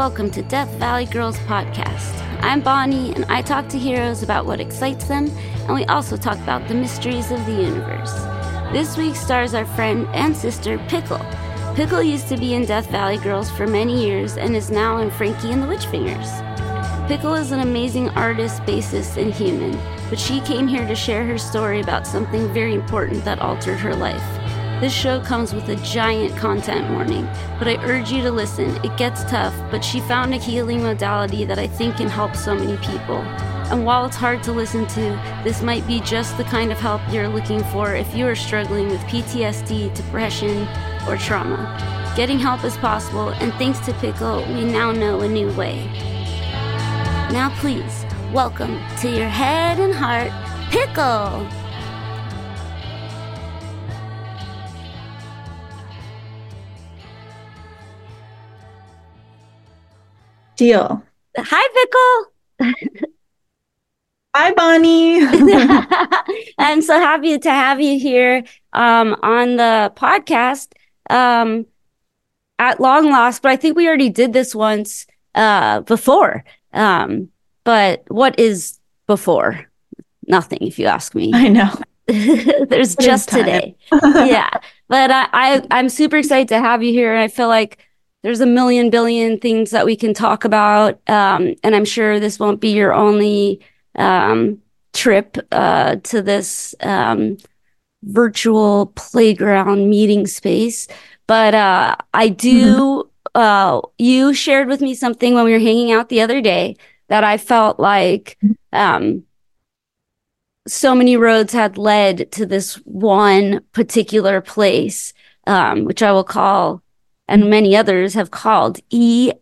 [0.00, 2.18] welcome to Death Valley Girls Podcast.
[2.40, 5.28] I'm Bonnie and I talk to heroes about what excites them,
[5.66, 8.14] and we also talk about the mysteries of the universe.
[8.72, 11.20] This week stars our friend and sister, Pickle.
[11.74, 15.10] Pickle used to be in Death Valley Girls for many years and is now in
[15.10, 16.30] Frankie and the Witch Fingers.
[17.06, 19.78] Pickle is an amazing artist, bassist, and human,
[20.08, 23.94] but she came here to share her story about something very important that altered her
[23.94, 24.39] life.
[24.80, 27.26] This show comes with a giant content warning,
[27.58, 28.82] but I urge you to listen.
[28.82, 32.54] It gets tough, but she found a healing modality that I think can help so
[32.54, 33.18] many people.
[33.68, 37.02] And while it's hard to listen to, this might be just the kind of help
[37.10, 40.66] you're looking for if you are struggling with PTSD, depression,
[41.06, 41.58] or trauma.
[42.16, 45.84] Getting help is possible, and thanks to Pickle, we now know a new way.
[47.30, 50.32] Now, please, welcome to your head and heart,
[50.70, 51.59] Pickle!
[60.60, 61.02] Deal.
[61.38, 62.28] Hi,
[62.60, 63.14] Pickle.
[64.34, 65.22] Hi, Bonnie.
[66.58, 68.44] I'm so happy to have you here
[68.74, 70.74] um, on the podcast
[71.08, 71.64] um,
[72.58, 73.40] at long last.
[73.40, 76.44] But I think we already did this once uh, before.
[76.74, 77.30] Um,
[77.64, 79.64] but what is before?
[80.26, 81.30] Nothing, if you ask me.
[81.32, 81.74] I know.
[82.06, 83.76] There's just today.
[83.92, 84.50] yeah.
[84.88, 87.14] But I, I, I'm super excited to have you here.
[87.14, 87.78] And I feel like
[88.22, 91.00] there's a million billion things that we can talk about.
[91.08, 93.60] Um, and I'm sure this won't be your only
[93.96, 94.58] um,
[94.92, 97.38] trip uh, to this um,
[98.02, 100.86] virtual playground meeting space.
[101.26, 103.40] But uh, I do, mm-hmm.
[103.40, 106.76] uh, you shared with me something when we were hanging out the other day
[107.08, 108.38] that I felt like
[108.72, 109.24] um,
[110.66, 115.12] so many roads had led to this one particular place,
[115.46, 116.82] um, which I will call
[117.30, 119.32] and many others have called EMDR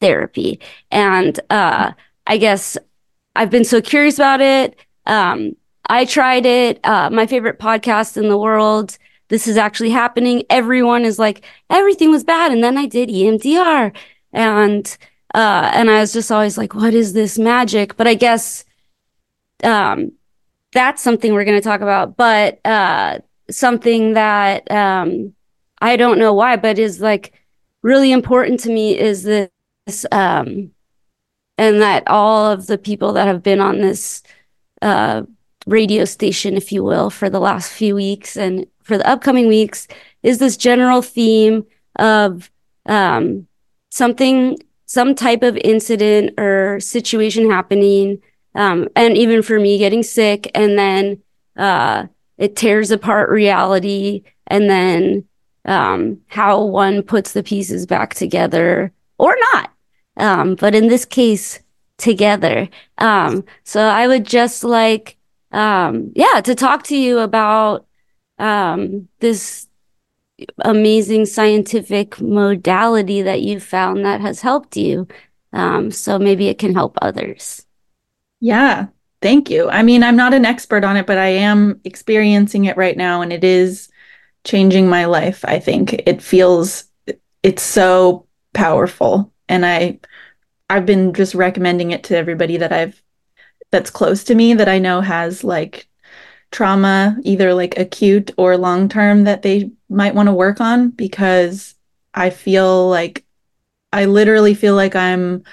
[0.00, 0.60] therapy.
[0.90, 1.92] And uh,
[2.26, 2.78] I guess
[3.34, 4.76] I've been so curious about it.
[5.06, 5.56] Um,
[5.88, 6.78] I tried it.
[6.84, 8.96] Uh, my favorite podcast in the world.
[9.28, 10.44] This is actually happening.
[10.48, 12.52] Everyone is like, everything was bad.
[12.52, 13.92] And then I did EMDR.
[14.32, 14.96] And,
[15.34, 17.96] uh, and I was just always like, what is this magic?
[17.96, 18.64] But I guess,
[19.64, 20.12] um,
[20.72, 22.16] that's something we're going to talk about.
[22.16, 23.18] But, uh,
[23.50, 25.34] something that, um,
[25.80, 27.32] I don't know why, but is like
[27.82, 30.70] really important to me is this, um,
[31.56, 34.22] and that all of the people that have been on this,
[34.82, 35.22] uh,
[35.66, 39.86] radio station, if you will, for the last few weeks and for the upcoming weeks
[40.22, 41.64] is this general theme
[41.96, 42.50] of,
[42.86, 43.46] um,
[43.90, 48.20] something, some type of incident or situation happening.
[48.54, 51.22] Um, and even for me getting sick and then,
[51.56, 52.06] uh,
[52.38, 55.24] it tears apart reality and then
[55.64, 59.72] um, how one puts the pieces back together or not.
[60.16, 61.60] Um, but in this case,
[61.98, 62.68] together.
[62.98, 65.16] Um, so I would just like,
[65.52, 67.86] um, yeah, to talk to you about
[68.38, 69.68] um, this
[70.60, 75.06] amazing scientific modality that you found that has helped you.
[75.52, 77.66] Um, so maybe it can help others.
[78.40, 78.86] Yeah,
[79.20, 79.68] thank you.
[79.68, 83.20] I mean, I'm not an expert on it, but I am experiencing it right now,
[83.20, 83.88] and it is
[84.44, 85.44] changing my life.
[85.44, 86.84] I think it feels
[87.42, 90.00] it's so powerful and I
[90.68, 93.02] I've been just recommending it to everybody that I've
[93.70, 95.88] that's close to me that I know has like
[96.50, 101.74] trauma either like acute or long term that they might want to work on because
[102.14, 103.24] I feel like
[103.92, 105.44] I literally feel like I'm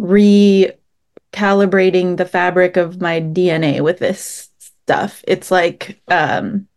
[0.00, 5.22] recalibrating the fabric of my DNA with this stuff.
[5.26, 6.68] It's like um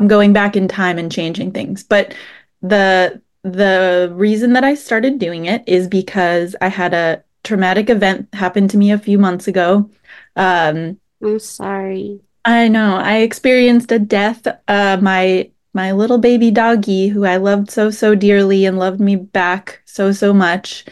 [0.00, 1.84] I'm going back in time and changing things.
[1.84, 2.14] But
[2.62, 8.28] the the reason that I started doing it is because I had a traumatic event
[8.34, 9.90] happen to me a few months ago.
[10.36, 12.20] Um, I'm sorry.
[12.44, 12.96] I know.
[12.96, 14.46] I experienced a death.
[14.68, 19.16] Uh, my my little baby doggy, who I loved so so dearly and loved me
[19.16, 20.86] back so so much,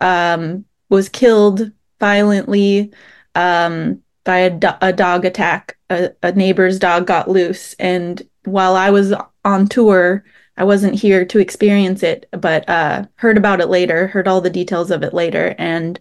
[0.00, 2.92] um, was killed violently
[3.34, 5.76] um, by a, do- a dog attack.
[5.90, 10.24] A, a neighbor's dog got loose, and while I was on tour,
[10.56, 14.50] I wasn't here to experience it, but uh, heard about it later, heard all the
[14.50, 15.98] details of it later, and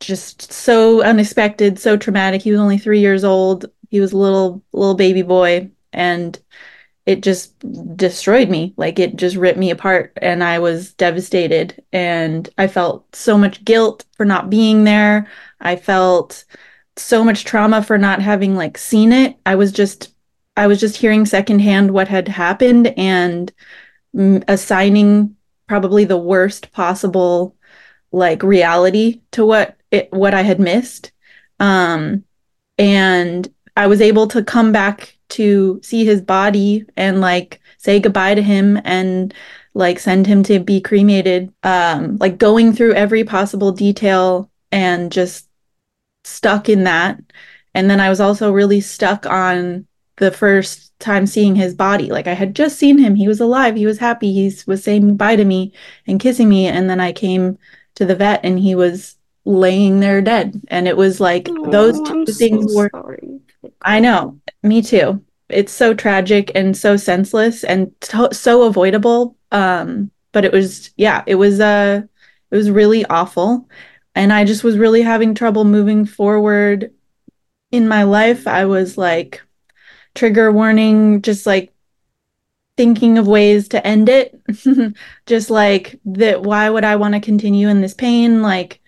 [0.00, 2.42] just so unexpected, so traumatic.
[2.42, 3.66] He was only three years old.
[3.90, 6.38] He was a little little baby boy, and
[7.06, 7.58] it just
[7.96, 8.74] destroyed me.
[8.76, 11.82] Like it just ripped me apart, and I was devastated.
[11.92, 15.28] And I felt so much guilt for not being there.
[15.60, 16.44] I felt
[16.96, 19.36] so much trauma for not having like seen it.
[19.46, 20.14] I was just
[20.58, 23.52] I was just hearing secondhand what had happened and
[24.48, 25.36] assigning
[25.68, 27.54] probably the worst possible
[28.10, 31.12] like reality to what it, what I had missed.
[31.60, 32.24] Um,
[32.76, 38.34] and I was able to come back to see his body and like say goodbye
[38.34, 39.32] to him and
[39.74, 41.52] like send him to be cremated.
[41.62, 45.48] Um, like going through every possible detail and just
[46.24, 47.20] stuck in that.
[47.74, 49.86] And then I was also really stuck on
[50.18, 52.10] the first time seeing his body.
[52.10, 53.14] Like I had just seen him.
[53.14, 53.76] He was alive.
[53.76, 54.32] He was happy.
[54.32, 55.72] He was saying bye to me
[56.06, 56.66] and kissing me.
[56.66, 57.58] And then I came
[57.94, 60.60] to the vet and he was laying there dead.
[60.68, 62.90] And it was like oh, those two I'm things so were.
[62.92, 63.40] Sorry.
[63.82, 64.40] I know.
[64.62, 65.24] Me too.
[65.48, 69.36] It's so tragic and so senseless and to- so avoidable.
[69.50, 72.02] Um, but it was, yeah, it was, uh,
[72.50, 73.68] it was really awful.
[74.14, 76.92] And I just was really having trouble moving forward
[77.70, 78.46] in my life.
[78.46, 79.42] I was like,
[80.14, 81.72] trigger warning, just like
[82.76, 84.38] thinking of ways to end it.
[85.26, 88.42] just like that, why would I want to continue in this pain?
[88.42, 88.80] Like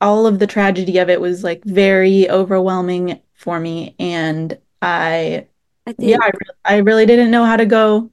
[0.00, 3.96] all of the tragedy of it was like very overwhelming for me.
[3.98, 5.46] And I,
[5.86, 6.32] I think- yeah, I,
[6.64, 8.10] I really didn't know how to go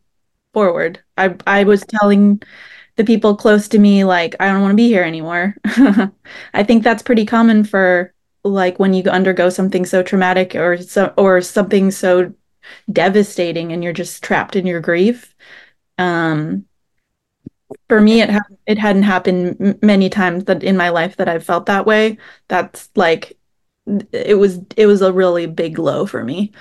[0.53, 1.03] forward.
[1.17, 2.41] I, I was telling
[2.97, 5.55] the people close to me, like, I don't want to be here anymore.
[6.53, 8.13] I think that's pretty common for
[8.49, 12.33] like when you undergo something so traumatic or so or something so
[12.91, 15.35] devastating and you're just trapped in your grief
[15.97, 16.65] um
[17.89, 21.27] for me it ha- it hadn't happened m- many times that in my life that
[21.29, 22.17] I've felt that way
[22.47, 23.37] that's like
[24.11, 26.51] it was it was a really big low for me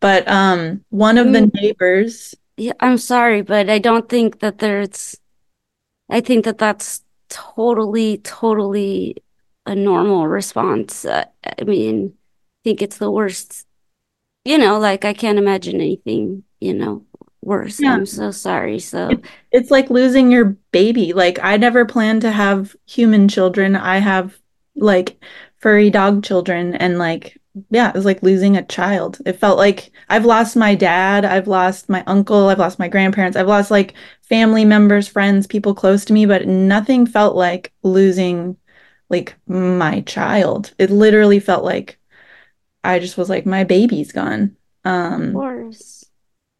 [0.00, 1.54] but um one of the mm.
[1.54, 5.16] neighbors yeah I'm sorry but I don't think that there's
[6.10, 9.16] I think that that's totally totally
[9.66, 11.24] a normal response uh,
[11.58, 13.66] I mean I think it's the worst
[14.44, 17.04] you know, like I can't imagine anything, you know,
[17.42, 17.80] worse.
[17.80, 17.94] Yeah.
[17.94, 18.78] I'm so sorry.
[18.78, 21.12] So it's, it's like losing your baby.
[21.12, 23.74] Like I never planned to have human children.
[23.76, 24.38] I have
[24.76, 25.22] like
[25.58, 27.38] furry dog children and like
[27.70, 29.18] yeah, it was like losing a child.
[29.24, 33.36] It felt like I've lost my dad, I've lost my uncle, I've lost my grandparents,
[33.36, 38.56] I've lost like family members, friends, people close to me, but nothing felt like losing
[39.14, 40.74] like my child.
[40.78, 41.98] It literally felt like
[42.82, 44.56] I just was like, my baby's gone.
[44.84, 46.04] Um, of course.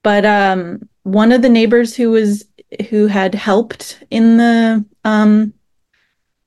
[0.05, 2.45] But um, one of the neighbors who was
[2.91, 5.53] who had helped in the um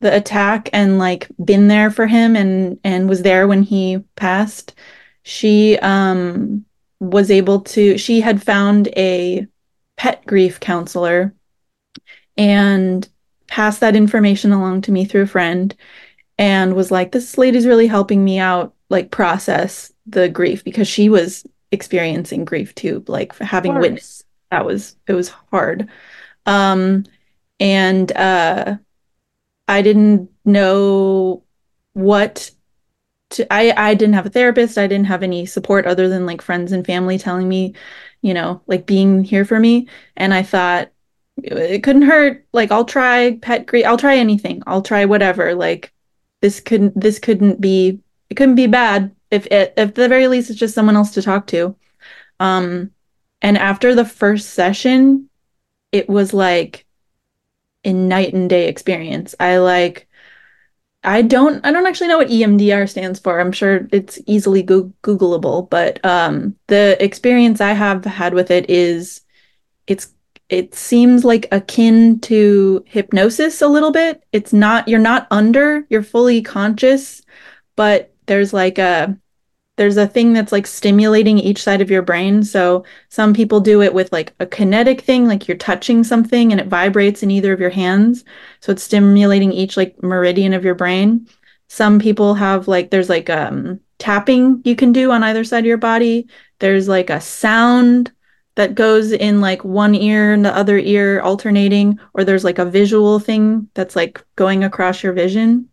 [0.01, 4.75] the attack and like been there for him and and was there when he passed,
[5.23, 6.65] she um
[6.99, 9.45] was able to she had found a
[9.97, 11.33] pet grief counselor
[12.37, 13.09] and
[13.47, 15.75] passed that information along to me through a friend
[16.37, 21.09] and was like this lady's really helping me out like process the grief because she
[21.09, 25.89] was experiencing grief too like having witnessed that was it was hard.
[26.45, 27.03] Um
[27.59, 28.77] and uh
[29.67, 31.43] i didn't know
[31.93, 32.51] what
[33.31, 34.77] to i i didn't have a therapist.
[34.77, 37.73] I didn't have any support other than like friends and family telling me
[38.21, 39.87] you know like being here for me.
[40.15, 40.91] And i thought
[41.43, 42.45] it couldn't hurt.
[42.53, 44.63] Like i'll try pet grief i'll try anything.
[44.67, 45.55] I'll try whatever.
[45.55, 45.93] Like
[46.41, 50.49] this couldn't this couldn't be it couldn't be bad if it if the very least
[50.49, 51.75] it's just someone else to talk to.
[52.39, 52.91] Um
[53.41, 55.29] and after the first session
[55.91, 56.85] it was like
[57.85, 59.35] a night and day experience.
[59.39, 60.07] I like
[61.03, 63.39] i don't i don't actually know what emdr stands for.
[63.39, 68.69] I'm sure it's easily go- googleable but um the experience i have had with it
[68.69, 69.21] is
[69.85, 70.13] it's
[70.49, 76.03] it seems like akin to hypnosis a little bit it's not you're not under you're
[76.03, 77.21] fully conscious
[77.75, 79.17] but there's like a
[79.77, 82.43] there's a thing that's like stimulating each side of your brain.
[82.43, 86.59] So some people do it with like a kinetic thing, like you're touching something and
[86.59, 88.25] it vibrates in either of your hands.
[88.59, 91.27] So it's stimulating each like meridian of your brain.
[91.69, 95.65] Some people have like there's like um tapping you can do on either side of
[95.65, 96.27] your body.
[96.59, 98.11] There's like a sound
[98.57, 102.65] that goes in like one ear and the other ear alternating, or there's like a
[102.65, 105.69] visual thing that's like going across your vision.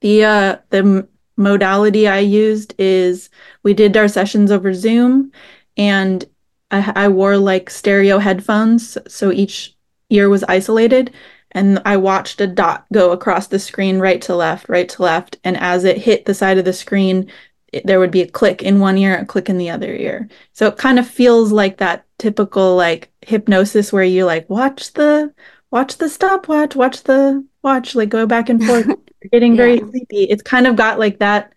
[0.00, 1.06] The uh the
[1.36, 3.28] modality I used is
[3.62, 5.30] we did our sessions over Zoom
[5.76, 6.24] and
[6.70, 8.96] I, I, wore like stereo headphones.
[9.06, 9.76] So each
[10.08, 11.12] ear was isolated.
[11.52, 15.38] And I watched a dot go across the screen right to left, right to left.
[15.44, 17.30] And as it hit the side of the screen,
[17.72, 20.28] it, there would be a click in one ear, a click in the other ear.
[20.52, 25.32] So it kind of feels like that typical like hypnosis where you like watch the
[25.70, 28.86] watch the stopwatch, watch the watch, like go back and forth.
[29.22, 29.56] You're getting yeah.
[29.56, 30.24] very sleepy.
[30.24, 31.52] It's kind of got like that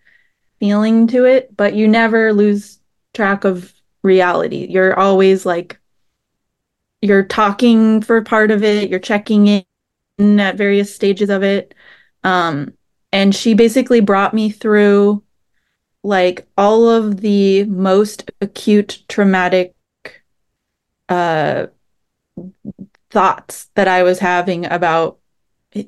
[0.58, 2.80] feeling to it, but you never lose
[3.14, 4.66] track of reality.
[4.68, 5.78] You're always like
[7.02, 9.64] you're talking for part of it, you're checking
[10.18, 11.74] in at various stages of it.
[12.24, 12.74] Um,
[13.12, 15.22] and she basically brought me through
[16.02, 19.74] like all of the most acute traumatic
[21.08, 21.66] uh
[23.10, 25.18] thoughts that I was having about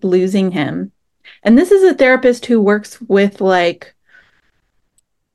[0.03, 0.93] losing him.
[1.43, 3.95] And this is a therapist who works with like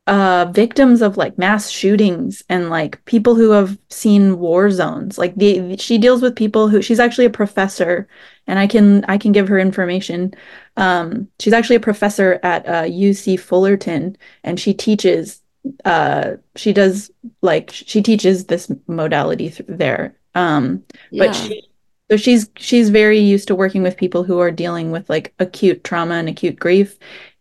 [0.08, 5.18] uh victims of like mass shootings and like people who have seen war zones.
[5.18, 8.08] Like the she deals with people who she's actually a professor
[8.48, 10.34] and I can I can give her information.
[10.78, 15.42] Um she's actually a professor at uh, UC Fullerton and she teaches
[15.86, 17.12] uh she does
[17.42, 20.18] like she teaches this modality th- there.
[20.36, 21.28] Um yeah.
[21.28, 21.64] but she
[22.10, 25.84] so she's she's very used to working with people who are dealing with like acute
[25.84, 26.98] trauma and acute grief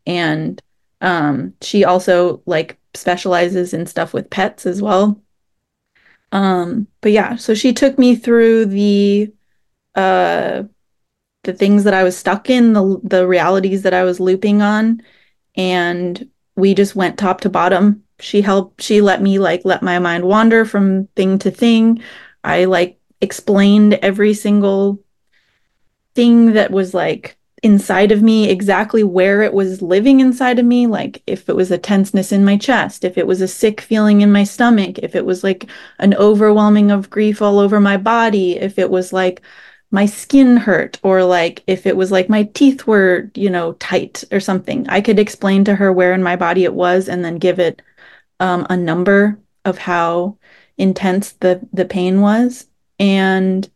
[0.06, 0.60] and
[1.00, 5.20] um, she also like specializes in stuff with pets as well.
[6.32, 9.32] Um, but yeah, so she took me through the
[9.94, 10.64] uh
[11.44, 15.02] the things that I was stuck in, the the realities that I was looping on,
[15.56, 18.02] and we just went top to bottom.
[18.18, 22.02] She helped she let me like let my mind wander from thing to thing.
[22.42, 25.02] I like explained every single
[26.14, 27.35] thing that was like
[27.66, 31.72] inside of me, exactly where it was living inside of me, like if it was
[31.72, 35.16] a tenseness in my chest, if it was a sick feeling in my stomach, if
[35.16, 35.66] it was like
[35.98, 39.42] an overwhelming of grief all over my body, if it was like
[39.90, 44.22] my skin hurt or like if it was like my teeth were, you know, tight
[44.30, 44.88] or something.
[44.88, 47.82] I could explain to her where in my body it was and then give it
[48.38, 50.38] um, a number of how
[50.78, 52.66] intense the the pain was
[53.00, 53.68] and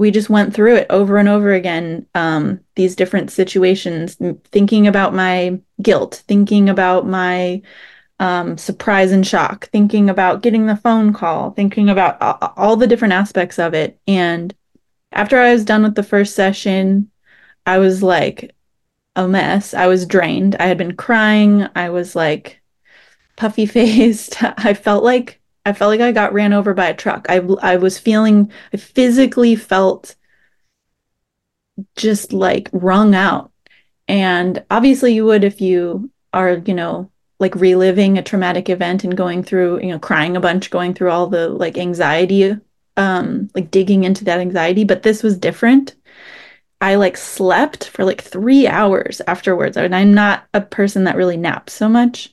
[0.00, 4.16] we just went through it over and over again um, these different situations
[4.46, 7.60] thinking about my guilt thinking about my
[8.18, 12.16] um, surprise and shock thinking about getting the phone call thinking about
[12.56, 14.00] all the different aspects of it.
[14.08, 14.54] And
[15.12, 17.10] after i was done with the first session
[17.66, 18.54] i was like
[19.16, 19.74] a mess.
[19.74, 20.56] I was drained.
[20.60, 21.66] I had been crying.
[21.74, 22.60] I was like
[23.36, 27.26] puffy faced i felt like I felt like I got ran over by a truck.
[27.28, 30.16] I I was feeling I physically felt
[31.96, 33.52] just like wrung out.
[34.08, 39.16] And obviously you would if you are, you know, like reliving a traumatic event and
[39.16, 42.56] going through, you know, crying a bunch, going through all the like anxiety
[42.96, 45.94] um like digging into that anxiety, but this was different.
[46.80, 49.76] I like slept for like 3 hours afterwards.
[49.76, 52.32] And I'm not a person that really naps so much.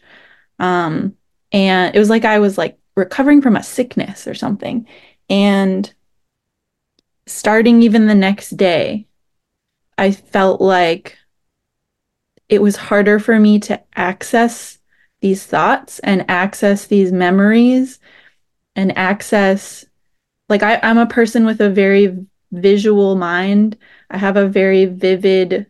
[0.59, 1.15] Um
[1.53, 4.85] and it was like I was like recovering from a sickness or something.
[5.29, 5.93] And
[7.27, 9.07] starting even the next day,
[9.97, 11.17] I felt like
[12.49, 14.79] it was harder for me to access
[15.21, 17.99] these thoughts and access these memories
[18.75, 19.85] and access
[20.49, 23.77] like I, I'm a person with a very visual mind.
[24.09, 25.65] I have a very vivid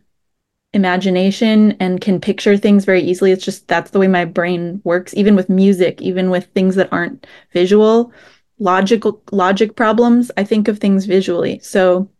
[0.72, 3.32] imagination and can picture things very easily.
[3.32, 6.92] It's just that's the way my brain works, even with music, even with things that
[6.92, 8.12] aren't visual.
[8.58, 11.58] Logical logic problems, I think of things visually.
[11.60, 12.10] So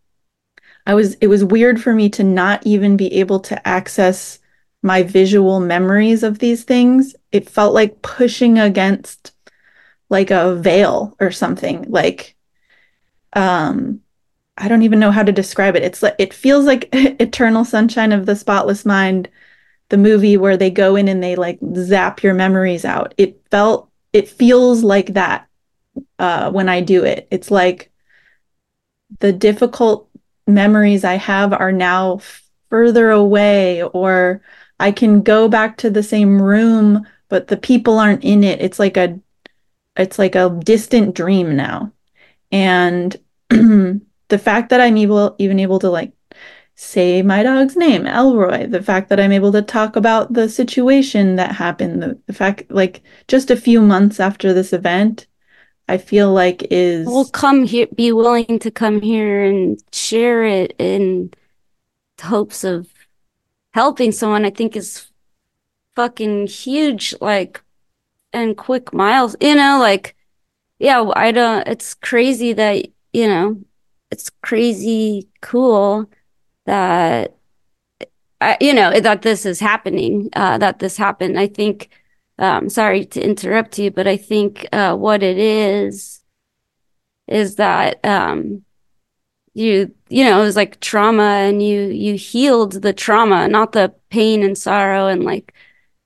[0.87, 4.39] I was it was weird for me to not even be able to access
[4.83, 7.15] my visual memories of these things.
[7.33, 9.33] It felt like pushing against
[10.09, 11.85] like a veil or something.
[11.91, 12.37] Like
[13.35, 14.01] um
[14.59, 15.83] I don't even know how to describe it.
[15.83, 19.29] It's like it feels like Eternal Sunshine of the Spotless Mind,
[19.89, 23.15] the movie where they go in and they like zap your memories out.
[23.17, 25.49] It felt it feels like that
[26.19, 27.29] uh, when I do it.
[27.31, 27.91] It's like
[29.21, 30.09] the difficult
[30.47, 32.21] memories I have are now
[32.71, 34.43] further away, or
[34.81, 38.61] I can go back to the same room, but the people aren't in it.
[38.61, 39.19] It's like a
[39.97, 41.93] it's like a distant dream now.
[42.53, 43.17] And
[44.29, 46.13] the fact that I'm able even able to like
[46.75, 51.37] say my dog's name, Elroy, the fact that I'm able to talk about the situation
[51.37, 55.27] that happened, the, the fact like just a few months after this event,
[55.89, 60.75] I feel like is We'll come here be willing to come here and share it
[60.79, 61.33] in
[62.21, 62.89] hopes of
[63.73, 65.07] helping someone I think is
[65.95, 67.63] fucking huge like
[68.33, 70.15] and quick miles you know like
[70.79, 73.61] yeah I don't it's crazy that you know
[74.11, 76.09] it's crazy cool
[76.67, 77.37] that
[78.61, 81.39] you know that this is happening uh, that this happened.
[81.39, 81.91] I think
[82.39, 86.21] um, sorry to interrupt you but i think uh, what it is
[87.27, 88.65] is that um,
[89.55, 93.93] you you know it was like trauma and you you healed the trauma not the
[94.11, 95.53] pain and sorrow and like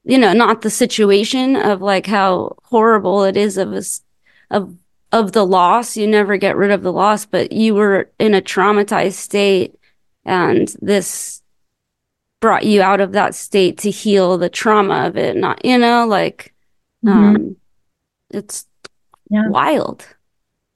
[0.04, 4.02] you know not the situation of like how horrible it is of us
[4.50, 4.74] of
[5.12, 5.96] of the loss.
[5.96, 9.74] You never get rid of the loss, but you were in a traumatized state
[10.24, 11.42] and this
[12.40, 15.36] brought you out of that state to heal the trauma of it.
[15.36, 16.54] Not, you know, like,
[17.04, 17.36] mm-hmm.
[17.36, 17.56] um,
[18.30, 18.66] it's
[19.30, 19.48] yeah.
[19.48, 20.06] wild.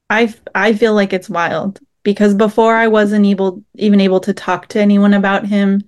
[0.09, 4.67] I, I feel like it's wild because before I wasn't able, even able to talk
[4.69, 5.83] to anyone about him.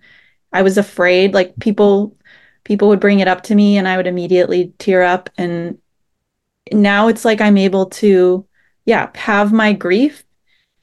[0.52, 2.18] I was afraid, like people,
[2.64, 5.78] people would bring it up to me and I would immediately tear up and
[6.72, 8.46] now it's like I'm able to,
[8.86, 10.24] yeah, have my grief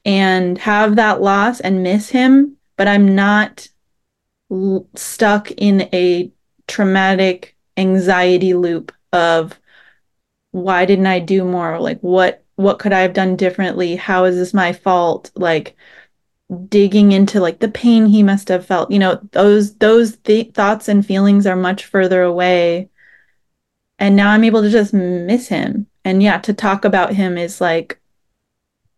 [0.05, 3.67] and have that loss and miss him, but I'm not
[4.51, 6.31] l- stuck in a
[6.67, 9.59] traumatic anxiety loop of
[10.51, 11.79] why didn't I do more?
[11.79, 13.95] Like what what could I have done differently?
[13.95, 15.31] How is this my fault?
[15.35, 15.75] Like
[16.69, 18.91] digging into like the pain he must have felt.
[18.91, 22.89] You know, those those th- thoughts and feelings are much further away
[23.99, 25.87] and now I'm able to just miss him.
[26.05, 27.99] And yeah, to talk about him is like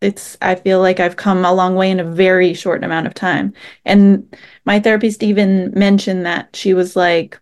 [0.00, 3.14] it's I feel like I've come a long way in a very short amount of
[3.14, 3.52] time.
[3.84, 7.38] And my therapist even mentioned that she was like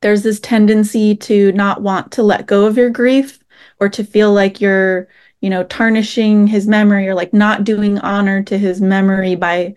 [0.00, 3.40] there's this tendency to not want to let go of your grief
[3.80, 5.08] or to feel like you're,
[5.40, 9.74] you know, tarnishing his memory or like not doing honor to his memory by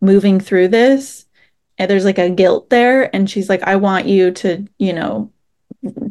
[0.00, 1.26] moving through this.
[1.78, 5.32] And there's like a guilt there and she's like I want you to, you know,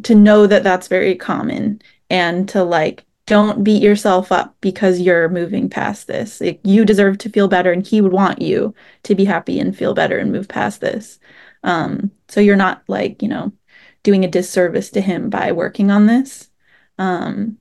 [0.04, 5.30] to know that that's very common and to like don't beat yourself up because you're
[5.30, 6.42] moving past this.
[6.42, 9.78] Like, you deserve to feel better, and he would want you to be happy and
[9.78, 11.20] feel better and move past this.
[11.63, 13.54] Um, so you're not like, you know,
[14.02, 16.50] doing a disservice to him by working on this.
[16.98, 17.60] Um,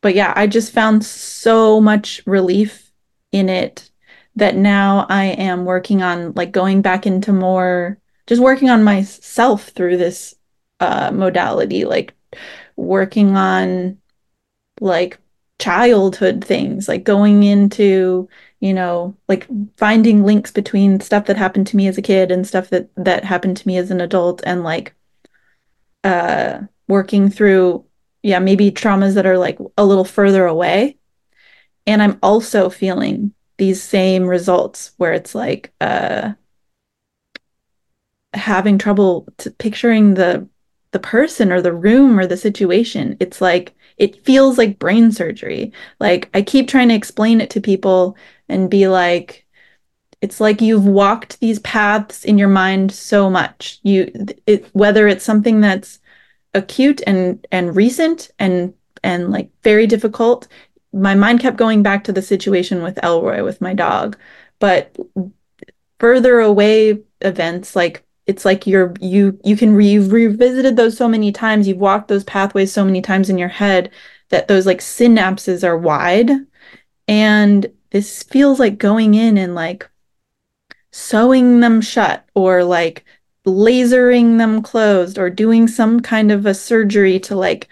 [0.00, 2.90] but yeah, I just found so much relief
[3.30, 3.90] in it
[4.36, 9.68] that now I am working on like going back into more just working on myself
[9.68, 10.34] through this
[10.84, 12.14] uh, modality, like
[12.76, 13.98] working on
[14.80, 15.18] like
[15.58, 18.28] childhood things, like going into,
[18.60, 22.46] you know, like finding links between stuff that happened to me as a kid and
[22.46, 24.94] stuff that that happened to me as an adult and like
[26.02, 27.84] uh working through
[28.22, 30.96] yeah, maybe traumas that are like a little further away.
[31.86, 36.32] And I'm also feeling these same results where it's like uh
[38.34, 39.26] having trouble
[39.58, 40.48] picturing the
[40.94, 43.16] the person or the room or the situation.
[43.18, 45.72] It's like it feels like brain surgery.
[45.98, 48.16] Like I keep trying to explain it to people
[48.48, 49.44] and be like
[50.20, 53.80] it's like you've walked these paths in your mind so much.
[53.82, 54.10] You
[54.46, 55.98] it, whether it's something that's
[56.54, 60.46] acute and and recent and and like very difficult.
[60.92, 64.16] My mind kept going back to the situation with Elroy with my dog,
[64.60, 64.96] but
[65.98, 71.08] further away events like it's like you're you you can re- you've revisited those so
[71.08, 73.90] many times you've walked those pathways so many times in your head
[74.30, 76.30] that those like synapses are wide.
[77.06, 79.88] And this feels like going in and like
[80.92, 83.04] sewing them shut or like
[83.46, 87.68] lasering them closed or doing some kind of a surgery to like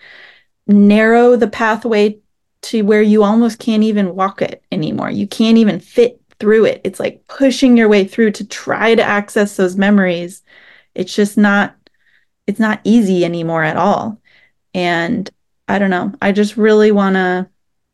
[0.66, 2.18] narrow the pathway
[2.62, 5.10] to where you almost can't even walk it anymore.
[5.10, 6.82] You can't even fit through it.
[6.84, 10.44] It's like pushing your way through to try to access those memories.
[10.96, 11.76] It's just not
[12.46, 14.20] it's not easy anymore at all.
[14.74, 15.30] And
[15.68, 16.12] I don't know.
[16.22, 17.48] I just really want to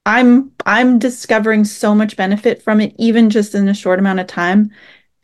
[0.07, 4.27] I'm I'm discovering so much benefit from it even just in a short amount of
[4.27, 4.73] time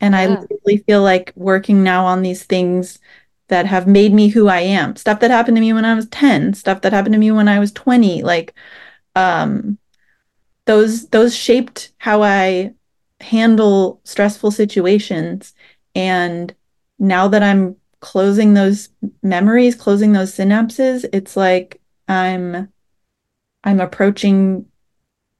[0.01, 0.17] and yeah.
[0.17, 2.99] I really feel like working now on these things
[3.49, 4.95] that have made me who I am.
[4.95, 7.47] Stuff that happened to me when I was 10, stuff that happened to me when
[7.47, 8.55] I was 20, like
[9.15, 9.77] um
[10.65, 12.73] those those shaped how I
[13.25, 15.53] handle stressful situations.
[15.95, 16.53] And
[16.99, 18.89] now that I'm closing those
[19.23, 22.71] memories, closing those synapses, it's like I'm
[23.63, 24.67] I'm approaching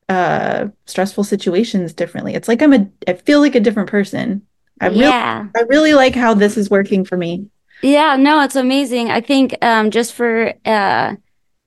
[0.09, 2.33] uh stressful situations differently.
[2.33, 4.41] It's like I'm a I feel like a different person.
[4.81, 5.47] I really yeah.
[5.55, 7.47] I really like how this is working for me.
[7.81, 9.11] Yeah, no, it's amazing.
[9.11, 11.15] I think um just for uh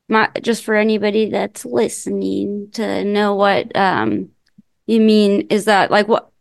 [0.08, 4.30] my just for anybody that's listening to know what um
[4.88, 6.32] you mean is that like what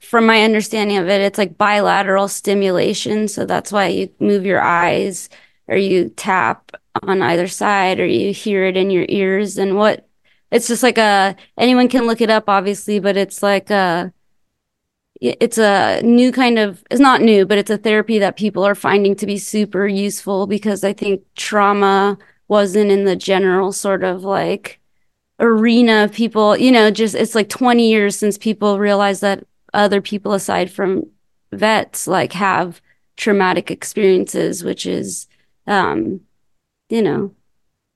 [0.00, 4.62] from my understanding of it it's like bilateral stimulation so that's why you move your
[4.62, 5.28] eyes
[5.68, 10.08] or you tap on either side or you hear it in your ears and what
[10.50, 14.12] it's just like a anyone can look it up obviously but it's like a
[15.20, 18.74] it's a new kind of it's not new but it's a therapy that people are
[18.74, 22.16] finding to be super useful because i think trauma
[22.48, 24.78] wasn't in the general sort of like
[25.38, 29.44] arena of people, you know, just it's like 20 years since people realized that
[29.74, 31.04] other people aside from
[31.52, 32.80] vets like have
[33.16, 35.26] traumatic experiences, which is,
[35.66, 36.20] um,
[36.88, 37.34] you know,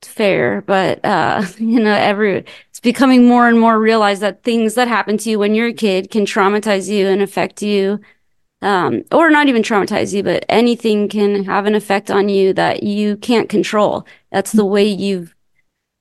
[0.03, 4.89] fair, but uh, you know, every it's becoming more and more realized that things that
[4.89, 8.01] happen to you when you're a kid can traumatize you and affect you.
[8.63, 12.83] Um, or not even traumatize you, but anything can have an effect on you that
[12.83, 14.07] you can't control.
[14.31, 15.35] That's the way you've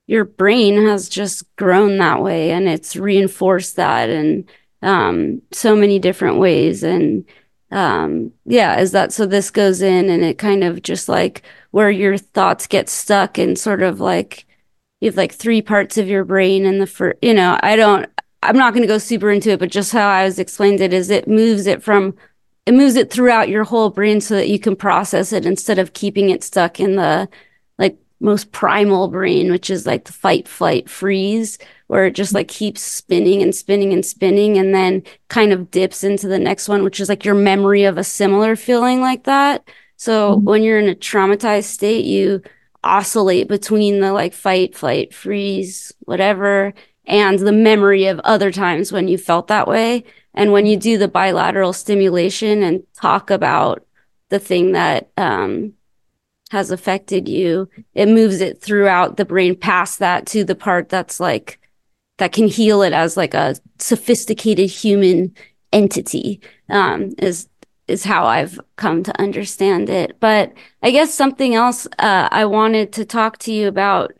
[0.09, 4.43] your brain has just grown that way and it's reinforced that in
[4.81, 6.81] um, so many different ways.
[6.81, 7.25] And
[7.69, 9.27] um, yeah, is that so?
[9.27, 13.55] This goes in and it kind of just like where your thoughts get stuck and
[13.55, 14.47] sort of like
[14.99, 18.09] you have like three parts of your brain and the first, you know, I don't,
[18.41, 20.91] I'm not going to go super into it, but just how I was explained it
[20.91, 22.15] is it moves it from,
[22.65, 25.93] it moves it throughout your whole brain so that you can process it instead of
[25.93, 27.29] keeping it stuck in the
[28.19, 32.81] most primal brain, which is like the fight, flight, freeze, where it just like keeps
[32.81, 36.99] spinning and spinning and spinning and then kind of dips into the next one, which
[36.99, 39.67] is like your memory of a similar feeling like that.
[39.95, 40.45] So mm-hmm.
[40.45, 42.41] when you're in a traumatized state, you
[42.83, 46.73] oscillate between the like fight, flight, freeze, whatever,
[47.05, 50.03] and the memory of other times when you felt that way.
[50.33, 53.85] And when you do the bilateral stimulation and talk about
[54.29, 55.73] the thing that, um,
[56.49, 61.19] has affected you, it moves it throughout the brain past that to the part that's
[61.19, 61.59] like,
[62.17, 65.33] that can heal it as like a sophisticated human
[65.71, 67.47] entity, um, is,
[67.87, 70.19] is how I've come to understand it.
[70.19, 74.11] But I guess something else, uh, I wanted to talk to you about,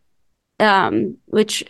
[0.60, 1.63] um, which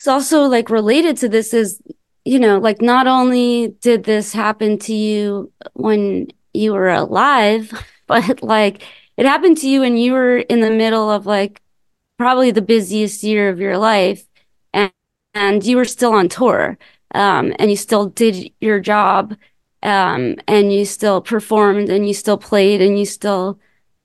[0.00, 1.80] is also like related to this is,
[2.24, 7.70] you know, like not only did this happen to you when you were alive,
[8.06, 8.82] but like
[9.20, 11.60] it happened to you when you were in the middle of like
[12.16, 14.24] probably the busiest year of your life
[14.72, 14.90] and,
[15.34, 16.78] and you were still on tour
[17.14, 19.36] um, and you still did your job
[19.82, 23.58] um, and you still performed and you still played and you still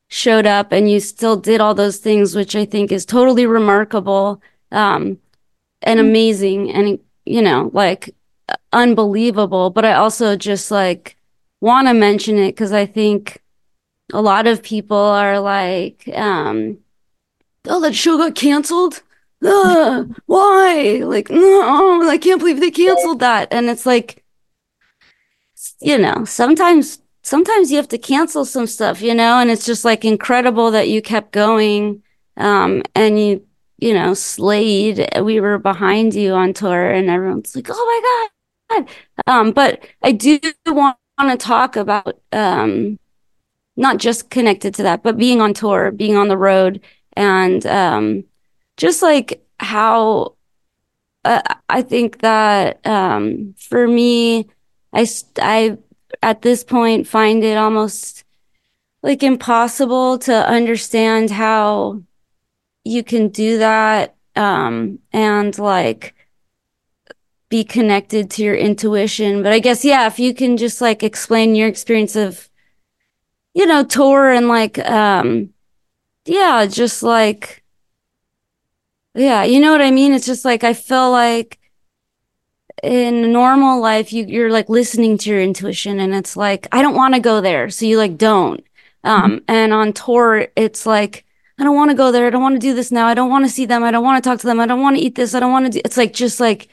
[0.10, 4.42] showed up and you still did all those things which i think is totally remarkable
[4.74, 5.18] um,
[5.82, 6.10] and mm-hmm.
[6.10, 8.14] amazing and you know like
[8.74, 11.16] unbelievable but i also just like
[11.62, 13.42] want to mention it because i think
[14.14, 16.78] a lot of people are like, um,
[17.68, 19.02] oh, that show got canceled.
[19.44, 21.02] Uh, why?
[21.04, 23.48] Like, no, I can't believe they canceled that.
[23.52, 24.24] And it's like,
[25.82, 29.86] you know, sometimes, sometimes you have to cancel some stuff, you know, and it's just
[29.86, 32.04] like incredible that you kept going.
[32.38, 33.46] Um, and you,
[33.78, 37.86] you know, Slade, we were behind you on tour and everyone's like, oh
[38.70, 38.90] my God.
[39.28, 42.98] Um, but I do want to talk about, um,
[43.76, 46.82] not just connected to that, but being on tour, being on the road,
[47.14, 48.24] and um,
[48.78, 50.36] just like how
[51.24, 54.48] uh, I think that um, for me,
[54.94, 55.08] I
[55.42, 55.78] I
[56.22, 58.24] at this point find it almost
[59.02, 62.02] like impossible to understand how
[62.84, 66.14] you can do that um, and like
[67.50, 69.44] be connected to your intuition.
[69.44, 72.50] But I guess yeah, if you can just like explain your experience of
[73.56, 75.50] you know, tour and like, um,
[76.26, 77.64] yeah, just like,
[79.16, 80.14] yeah, you know what I mean?
[80.14, 81.58] It's just like, I feel like
[82.84, 86.96] in normal life, you, you're like listening to your intuition and it's like, I don't
[86.96, 87.70] want to go there.
[87.70, 88.64] So you like don't.
[89.06, 89.44] Um, mm-hmm.
[89.48, 91.26] and on tour, it's like,
[91.58, 92.28] I don't want to go there.
[92.28, 93.08] I don't want to do this now.
[93.08, 93.84] I don't want to see them.
[93.84, 94.60] I don't want to talk to them.
[94.60, 95.34] I don't want to eat this.
[95.34, 96.68] I don't want to do, it's like, just like,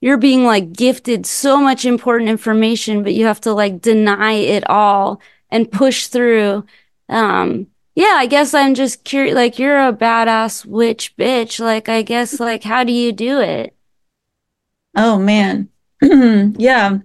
[0.00, 4.68] you're being like gifted so much important information, but you have to like deny it
[4.70, 5.20] all
[5.52, 6.64] and push through.
[7.08, 9.36] Um, yeah, I guess I'm just curious.
[9.36, 11.60] Like, you're a badass witch bitch.
[11.60, 13.76] Like, I guess, like, how do you do it?
[14.96, 15.68] Oh, man.
[16.02, 16.98] yeah.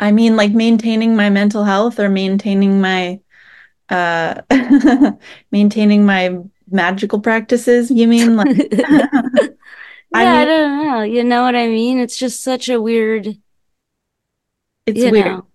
[0.00, 3.20] I mean, like, maintaining my mental health or maintaining my,
[3.90, 4.40] uh,
[5.52, 6.38] maintaining my
[6.70, 8.36] magical practices, you mean?
[8.36, 9.06] Like, yeah,
[10.14, 11.02] I, mean, I don't know.
[11.02, 12.00] You know what I mean?
[12.00, 13.36] It's just such a weird.
[14.86, 15.26] It's weird.
[15.26, 15.46] Know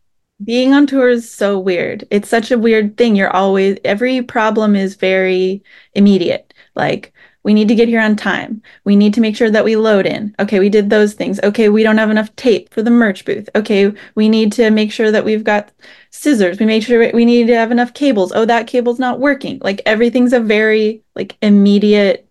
[0.43, 2.07] being on tour is so weird.
[2.11, 3.15] It's such a weird thing.
[3.15, 6.53] You're always, every problem is very immediate.
[6.75, 8.61] Like, we need to get here on time.
[8.83, 10.35] We need to make sure that we load in.
[10.39, 11.39] Okay, we did those things.
[11.43, 13.49] Okay, we don't have enough tape for the merch booth.
[13.55, 15.71] Okay, we need to make sure that we've got
[16.11, 16.59] scissors.
[16.59, 18.31] We make sure we need to have enough cables.
[18.33, 19.59] Oh, that cable's not working.
[19.63, 22.27] Like everything's a very like immediate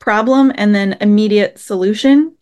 [0.00, 2.34] problem and then immediate solution.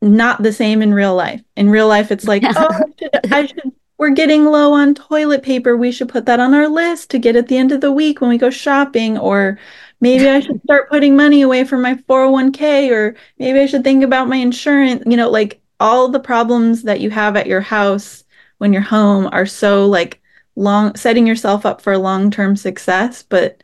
[0.00, 1.42] Not the same in real life.
[1.56, 5.42] In real life, it's like, oh, I should, I should we're getting low on toilet
[5.42, 5.76] paper.
[5.76, 8.20] We should put that on our list to get at the end of the week
[8.20, 9.18] when we go shopping.
[9.18, 9.58] Or
[10.00, 14.02] maybe I should start putting money away from my 401k, or maybe I should think
[14.04, 15.02] about my insurance.
[15.06, 18.24] You know, like all the problems that you have at your house
[18.58, 20.20] when you're home are so like
[20.56, 23.22] long setting yourself up for long term success.
[23.22, 23.62] But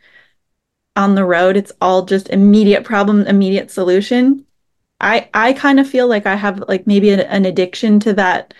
[0.96, 4.44] on the road, it's all just immediate problem, immediate solution.
[5.00, 8.54] I I kind of feel like I have like maybe an, an addiction to that.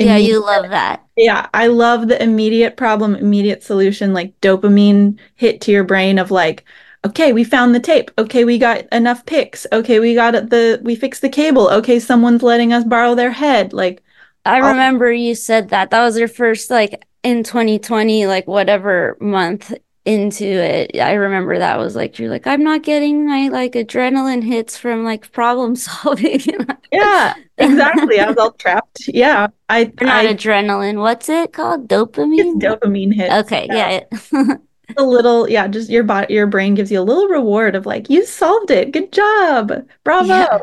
[0.00, 1.04] Yeah, you love that.
[1.16, 6.30] Yeah, I love the immediate problem, immediate solution, like dopamine hit to your brain of
[6.30, 6.64] like,
[7.04, 8.10] okay, we found the tape.
[8.18, 9.66] Okay, we got enough picks.
[9.72, 11.68] Okay, we got the we fixed the cable.
[11.68, 13.72] Okay, someone's letting us borrow their head.
[13.72, 14.02] Like
[14.44, 15.90] I remember you said that.
[15.90, 20.98] That was your first like in 2020 like whatever month into it.
[20.98, 25.04] I remember that was like you're like I'm not getting my like adrenaline hits from
[25.04, 26.40] like problem solving.
[26.92, 28.20] yeah, exactly.
[28.20, 29.08] I was all trapped.
[29.08, 31.00] Yeah, I not I, adrenaline.
[31.00, 31.88] What's it called?
[31.88, 32.60] Dopamine.
[32.60, 33.32] dopamine hits.
[33.32, 34.00] Okay, yeah.
[34.32, 34.54] yeah.
[34.96, 35.68] a little, yeah.
[35.68, 38.92] Just your body, your brain gives you a little reward of like you solved it.
[38.92, 39.72] Good job.
[40.04, 40.28] Bravo.
[40.28, 40.58] Yeah.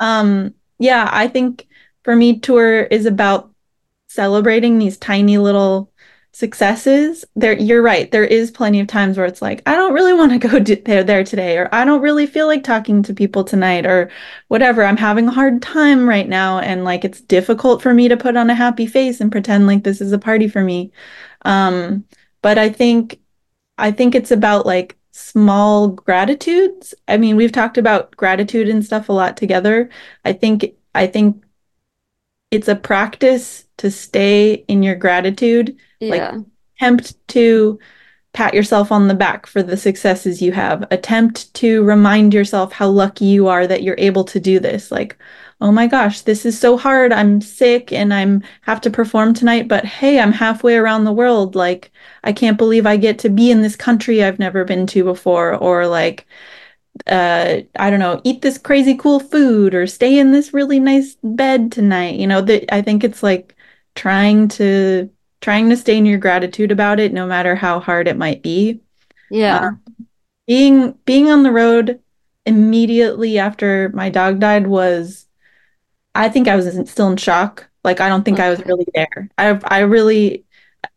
[0.00, 0.54] Um.
[0.78, 1.68] Yeah, I think
[2.02, 3.50] for me, tour is about
[4.08, 5.91] celebrating these tiny little
[6.34, 10.14] successes there you're right there is plenty of times where it's like i don't really
[10.14, 13.44] want to go there there today or i don't really feel like talking to people
[13.44, 14.10] tonight or
[14.48, 18.16] whatever i'm having a hard time right now and like it's difficult for me to
[18.16, 20.90] put on a happy face and pretend like this is a party for me.
[21.44, 22.04] Um
[22.42, 23.20] but i think
[23.78, 26.94] i think it's about like small gratitudes.
[27.08, 29.90] I mean we've talked about gratitude and stuff a lot together.
[30.24, 31.41] I think i think
[32.52, 36.10] it's a practice to stay in your gratitude yeah.
[36.10, 36.44] like
[36.76, 37.80] attempt to
[38.34, 40.86] pat yourself on the back for the successes you have.
[40.90, 44.90] Attempt to remind yourself how lucky you are that you're able to do this.
[44.90, 45.18] Like
[45.60, 47.12] oh my gosh this is so hard.
[47.12, 51.54] I'm sick and i'm have to perform tonight but hey i'm halfway around the world.
[51.54, 51.90] Like
[52.24, 55.54] i can't believe i get to be in this country i've never been to before.
[55.54, 56.26] Or like
[57.06, 61.16] uh i don't know eat this crazy cool food or stay in this really nice
[61.22, 63.56] bed tonight you know that i think it's like
[63.94, 65.10] trying to
[65.42, 68.80] trying to stay in your gratitude about it no matter how hard it might be.
[69.30, 69.72] Yeah.
[69.72, 70.04] Uh,
[70.46, 72.00] being being on the road
[72.46, 75.26] immediately after my dog died was
[76.16, 77.68] i think i was still in shock.
[77.84, 78.46] Like i don't think okay.
[78.46, 79.30] i was really there.
[79.36, 80.44] I i really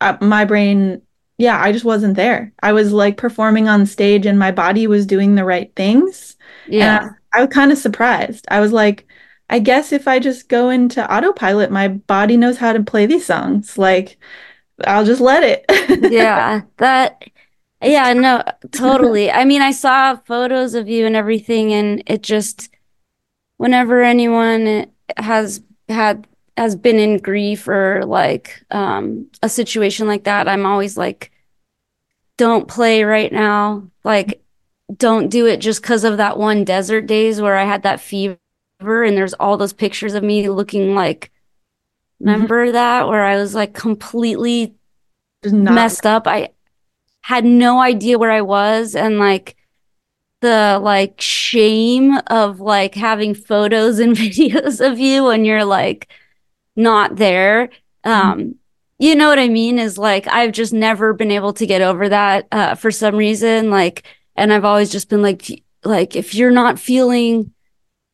[0.01, 1.01] uh, my brain
[1.37, 2.53] yeah, I just wasn't there.
[2.61, 6.37] I was like performing on stage and my body was doing the right things.
[6.67, 7.09] Yeah.
[7.33, 8.45] I, I was kind of surprised.
[8.49, 9.05] I was like,
[9.49, 13.25] I guess if I just go into autopilot, my body knows how to play these
[13.25, 13.77] songs.
[13.77, 14.17] Like,
[14.85, 16.11] I'll just let it.
[16.11, 16.61] yeah.
[16.77, 17.23] That,
[17.81, 19.29] yeah, no, totally.
[19.29, 22.69] I mean, I saw photos of you and everything, and it just,
[23.57, 26.25] whenever anyone has had
[26.57, 31.31] has been in grief or like um, a situation like that, I'm always like,
[32.37, 33.89] don't play right now.
[34.03, 34.41] Like,
[34.95, 38.37] don't do it just because of that one Desert Daze where I had that fever
[38.79, 41.31] and there's all those pictures of me looking like,
[42.21, 42.29] mm-hmm.
[42.29, 44.75] remember that where I was like completely
[45.43, 46.27] messed up.
[46.27, 46.49] I
[47.21, 49.55] had no idea where I was and like
[50.41, 56.07] the like shame of like having photos and videos of you when you're like
[56.75, 57.69] not there.
[58.05, 58.09] Mm-hmm.
[58.09, 58.51] Um, mm-hmm.
[58.97, 59.77] You know what I mean?
[59.77, 63.69] Is like, I've just never been able to get over that uh, for some reason.
[63.69, 64.03] Like,
[64.35, 67.51] and I've always just been like, like, if you're not feeling,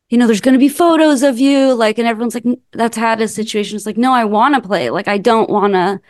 [0.08, 3.20] you know, there's going to be photos of you, like, and everyone's like, that's had
[3.20, 3.76] a situation.
[3.76, 4.90] It's like, no, I want to play.
[4.90, 6.00] Like, I don't want to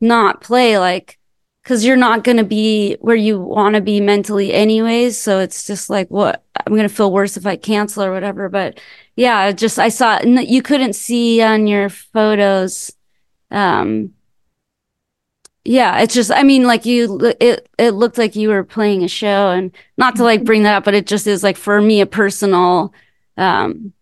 [0.00, 0.78] not play.
[0.78, 1.18] Like,
[1.64, 5.18] cause you're not going to be where you want to be mentally anyways.
[5.18, 8.48] So it's just like, what I'm going to feel worse if I cancel or whatever.
[8.48, 8.80] But
[9.16, 12.92] yeah, just I saw you couldn't see on your photos.
[13.50, 14.14] Um,
[15.64, 19.08] yeah, it's just I mean, like you, it it looked like you were playing a
[19.08, 22.00] show, and not to like bring that up, but it just is like for me
[22.00, 22.92] a personal,
[23.36, 23.92] um,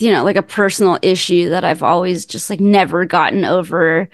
[0.00, 4.08] you know, like a personal issue that I've always just like never gotten over.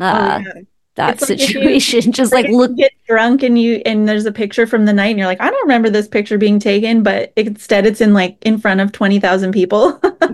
[0.00, 0.62] Uh, oh, yeah
[0.94, 1.98] that it's situation.
[2.02, 4.92] Like you, just like, look get drunk and you and there's a picture from the
[4.92, 8.12] night and you're like, I don't remember this picture being taken, but instead it's in
[8.12, 10.00] like in front of twenty thousand people.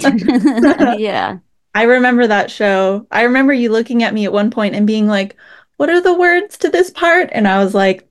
[0.99, 1.39] yeah.
[1.75, 3.07] I remember that show.
[3.11, 5.37] I remember you looking at me at one point and being like,
[5.77, 7.29] What are the words to this part?
[7.33, 8.09] And I was like,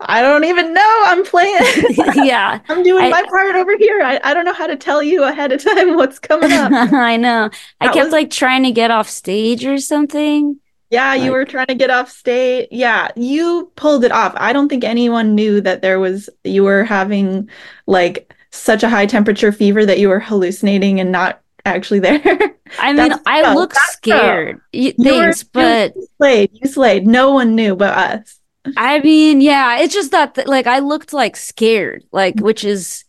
[0.00, 1.02] I don't even know.
[1.06, 1.58] I'm playing.
[2.24, 2.60] yeah.
[2.68, 4.00] I'm doing I, my part over here.
[4.00, 6.70] I, I don't know how to tell you ahead of time what's coming up.
[6.72, 7.48] I know.
[7.80, 8.12] That I kept was...
[8.12, 10.60] like trying to get off stage or something.
[10.90, 12.68] Yeah, like, you were trying to get off state.
[12.70, 14.32] Yeah, you pulled it off.
[14.36, 17.50] I don't think anyone knew that there was you were having
[17.86, 22.54] like such a high temperature fever that you were hallucinating and not actually there.
[22.78, 24.60] I mean, I look scared.
[24.72, 26.50] You, thanks, were, but you slayed.
[26.54, 27.06] You slayed.
[27.06, 28.40] No one knew but us.
[28.76, 33.04] I mean, yeah, it's just that like I looked like scared, like which is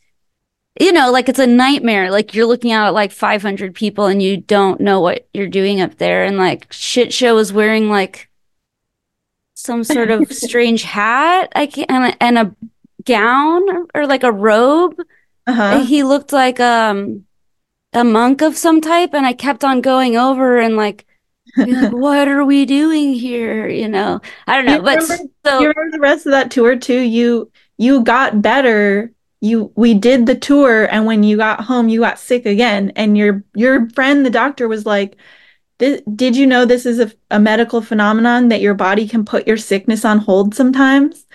[0.80, 2.10] you know, like it's a nightmare.
[2.10, 5.82] Like you're looking out at like 500 people and you don't know what you're doing
[5.82, 6.24] up there.
[6.24, 8.30] And like shit show is wearing like
[9.56, 11.52] some sort of strange hat.
[11.54, 12.56] I can't, and, and a
[13.04, 14.96] gown or, or like a robe.
[15.46, 15.84] Uh-huh.
[15.84, 17.26] He looked like um
[17.94, 21.06] a monk of some type, and I kept on going over and like,
[21.58, 23.68] like what are we doing here?
[23.68, 24.76] You know, I don't know.
[24.76, 27.00] You but remember, so you remember the rest of that tour too?
[27.00, 29.12] You you got better.
[29.42, 32.92] You we did the tour, and when you got home, you got sick again.
[32.96, 35.16] And your your friend, the doctor, was like,
[35.80, 39.58] "Did you know this is a, a medical phenomenon that your body can put your
[39.58, 41.26] sickness on hold sometimes?"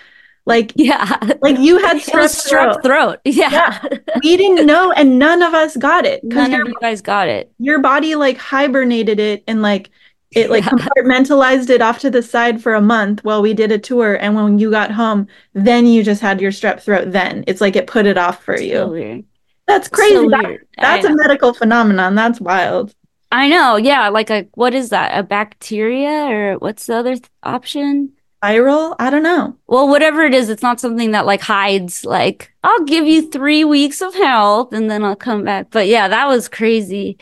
[0.45, 3.19] Like yeah, like you had strep strep throat.
[3.25, 3.79] Yeah, Yeah.
[4.13, 7.01] we didn't know, and none of us got it because none your of you guys
[7.01, 7.51] got it.
[7.59, 9.89] your body like hibernated it and like
[10.35, 10.71] it like Yeah.
[10.73, 14.35] compartmentalized it off to the side for a month while we did a tour and
[14.35, 17.87] when you got home then you just had your strep throat then it's like it
[17.87, 19.23] put it off for So you weird.
[19.67, 20.67] that's crazy So That- weird.
[20.77, 21.15] That's a know.
[21.15, 22.93] medical phenomenon that's wild
[23.31, 23.75] I know.
[23.75, 25.17] Yeah, like a what is that?
[25.17, 28.11] A bacteria or what's the other th- option?
[28.43, 32.51] viral i don't know Well, whatever it is, it's not something that like hides, like,
[32.63, 35.67] I'll give you three weeks of health and then I'll come back.
[35.71, 37.17] But yeah, that was crazy.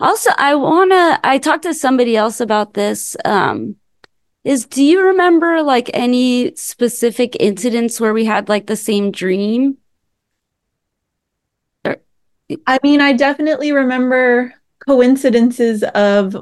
[0.00, 3.16] Also, I wanna, I talked to somebody else about this.
[3.24, 3.76] Um,
[4.44, 9.76] is do you remember like any specific incidents where we had like the same dream?
[12.66, 14.52] i mean i definitely remember
[14.86, 16.36] coincidences of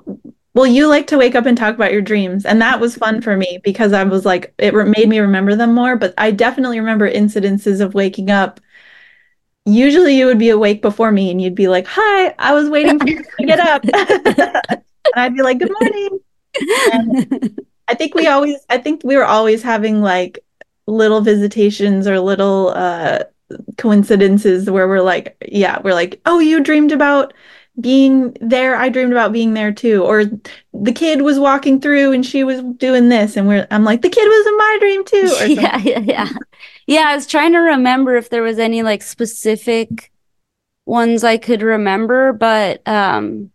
[0.55, 3.21] well you like to wake up and talk about your dreams and that was fun
[3.21, 6.31] for me because i was like it re- made me remember them more but i
[6.31, 8.61] definitely remember incidences of waking up
[9.69, 12.99] usually you would be awake before me and you'd be like hi i was waiting
[12.99, 13.85] for you to get up.
[15.15, 16.21] And i'd be like good morning.
[17.89, 20.39] I think we always i think we were always having like
[20.87, 23.21] little visitations or little uh
[23.79, 27.33] coincidences where we're like yeah we're like oh you dreamed about
[27.81, 30.25] being there i dreamed about being there too or
[30.73, 34.09] the kid was walking through and she was doing this and we're i'm like the
[34.09, 36.29] kid was in my dream too yeah, yeah, yeah.
[36.89, 40.11] Yeah, I was trying to remember if there was any like specific
[40.87, 43.51] ones I could remember, but um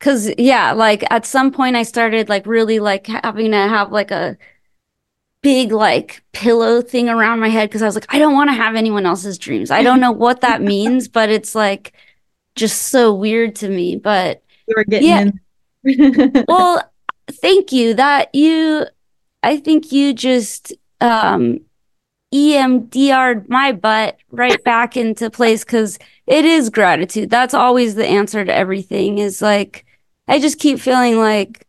[0.00, 4.10] cuz yeah, like at some point I started like really like having to have like
[4.10, 4.36] a
[5.42, 8.54] big like pillow thing around my head because I was like I don't want to
[8.54, 9.70] have anyone else's dreams.
[9.70, 11.94] I don't know what that means, but it's like
[12.56, 15.20] just so weird to me, but we were getting Yeah.
[15.84, 16.82] in well,
[17.30, 17.94] thank you.
[17.94, 18.86] That you,
[19.42, 21.60] I think you just um
[22.34, 27.30] EMDR'd my butt right back into place because it is gratitude.
[27.30, 29.18] That's always the answer to everything.
[29.18, 29.84] Is like
[30.28, 31.66] I just keep feeling like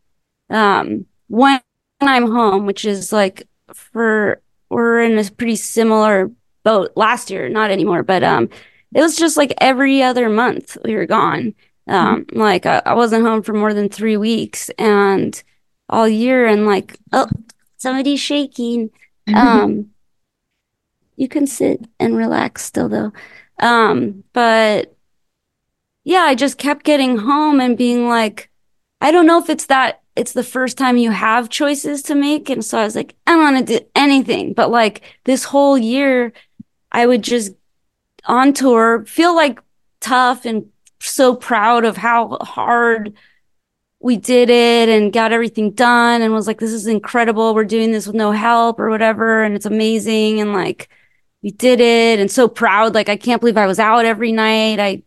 [0.49, 1.61] um when
[2.01, 6.31] I'm home, which is like for we're in a pretty similar
[6.63, 8.49] boat last year, not anymore, but um
[8.93, 11.55] it was just like every other month we were gone.
[11.87, 15.41] Um, like I, I wasn't home for more than three weeks and
[15.89, 17.29] all year and like, oh,
[17.77, 18.89] somebody's shaking.
[19.33, 19.89] Um,
[21.15, 23.11] you can sit and relax still though.
[23.59, 24.95] Um, but
[26.03, 28.49] yeah, I just kept getting home and being like,
[29.01, 32.49] I don't know if it's that it's the first time you have choices to make.
[32.49, 34.53] And so I was like, I don't want to do anything.
[34.53, 36.33] But like this whole year,
[36.91, 37.51] I would just
[38.27, 39.59] on tour feel like
[40.01, 40.65] tough and
[40.99, 43.13] so proud of how hard
[43.99, 47.55] we did it and got everything done and was like, this is incredible.
[47.55, 49.43] We're doing this with no help or whatever.
[49.43, 50.39] And it's amazing.
[50.39, 50.89] And like,
[51.41, 52.93] we did it and so proud.
[52.93, 54.79] Like, I can't believe I was out every night.
[54.79, 55.01] I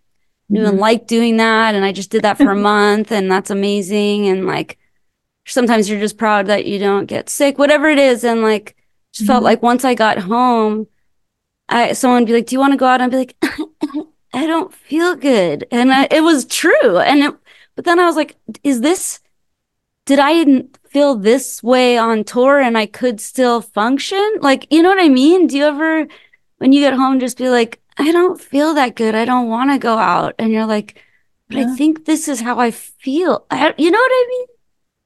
[0.50, 0.78] Mhm.
[0.80, 1.76] like doing that.
[1.76, 4.26] And I just did that for a month and that's amazing.
[4.26, 4.76] And like,
[5.46, 8.24] sometimes you're just proud that you don't get sick, whatever it is.
[8.24, 8.74] And like,
[9.12, 9.45] just felt Mhm.
[9.45, 10.88] like once I got home,
[11.71, 13.01] I, someone would be like, do you want to go out?
[13.01, 13.37] And I'd be like,
[14.33, 15.66] I don't feel good.
[15.71, 16.99] And I, it was true.
[16.99, 17.35] And it,
[17.77, 19.21] but then I was like, is this,
[20.05, 24.39] did I feel this way on tour and I could still function?
[24.41, 25.47] Like, you know what I mean?
[25.47, 26.07] Do you ever,
[26.59, 29.14] when you get home, just be like, I don't feel that good.
[29.14, 30.35] I don't want to go out.
[30.39, 31.03] And you're like,
[31.49, 33.45] but I think this is how I feel.
[33.51, 34.47] I, you know what I mean?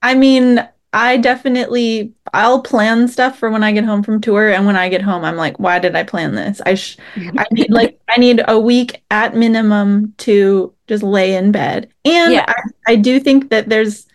[0.03, 4.66] I mean, I definitely I'll plan stuff for when I get home from tour and
[4.66, 6.61] when I get home I'm like, why did I plan this?
[6.66, 6.99] I sh
[7.36, 11.92] I need like I need a week at minimum to just lay in bed.
[12.05, 12.47] And Yeah.
[12.49, 12.55] I,
[12.88, 14.07] I do think that there's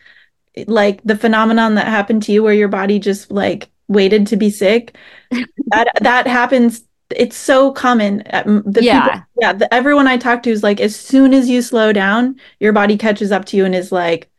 [0.68, 4.50] like the phenomenon that happened to you where your body just like waited to be
[4.50, 4.96] sick.
[5.72, 6.84] That that happens
[7.16, 8.20] it's so common.
[8.66, 8.86] The Yeah.
[8.88, 12.40] people, yeah, the, everyone I talk to is like, as soon as you slow down,
[12.60, 14.30] your body catches up to you and is like,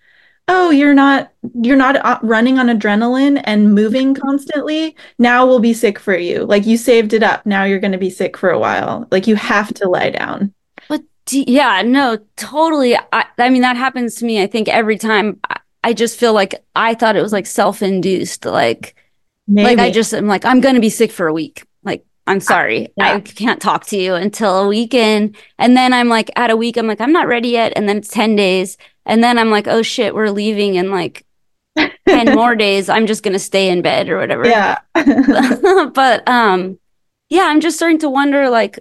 [0.51, 4.96] oh, you're not you're not uh, running on adrenaline and moving constantly.
[5.18, 6.44] Now we'll be sick for you.
[6.44, 7.46] Like you saved it up.
[7.46, 9.07] Now you're going to be sick for a while.
[9.11, 10.53] Like you have to lie down.
[10.88, 12.96] But do, yeah, no, totally.
[12.96, 14.42] I, I mean, that happens to me.
[14.42, 18.44] I think every time I, I just feel like I thought it was like self-induced.
[18.44, 18.96] Like,
[19.46, 19.76] Maybe.
[19.76, 21.64] like I just am like, I'm going to be sick for a week.
[21.84, 22.88] Like, I'm sorry.
[22.96, 23.14] Yeah.
[23.14, 25.36] I can't talk to you until a weekend.
[25.59, 27.72] And then I'm like, at a week, I'm like, I'm not ready yet.
[27.76, 28.76] And then it's 10 days.
[29.07, 31.24] And then I'm like, oh shit, we're leaving in like
[31.76, 32.88] 10 more days.
[32.88, 34.46] I'm just going to stay in bed or whatever.
[34.46, 34.78] Yeah.
[35.94, 36.78] but um,
[37.28, 38.78] yeah, I'm just starting to wonder like,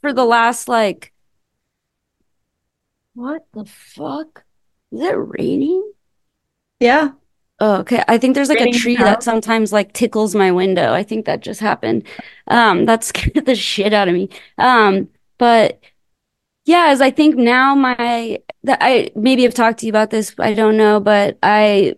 [0.00, 1.12] for the last like,
[3.14, 4.44] what the fuck?
[4.90, 5.92] Is it raining?
[6.80, 7.12] yeah.
[7.60, 8.02] Oh, okay.
[8.08, 10.92] I think there's like a tree that sometimes like tickles my window.
[10.92, 12.08] I think that just happened.
[12.48, 14.30] Um, that scared the shit out of me.
[14.58, 15.80] Um, but
[16.64, 20.34] yeah, as I think now my that I maybe have talked to you about this,
[20.38, 21.94] I don't know, but I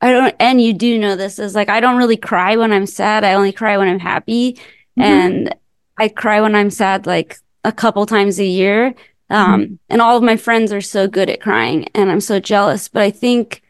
[0.00, 2.86] I don't and you do know this is like I don't really cry when I'm
[2.86, 3.24] sad.
[3.24, 4.54] I only cry when I'm happy.
[4.98, 5.02] Mhm.
[5.04, 5.54] And
[5.98, 8.94] I cry when I'm sad like a couple times a year.
[9.30, 12.88] Um, and all of my friends are so good at crying and I'm so jealous.
[12.88, 13.62] But I think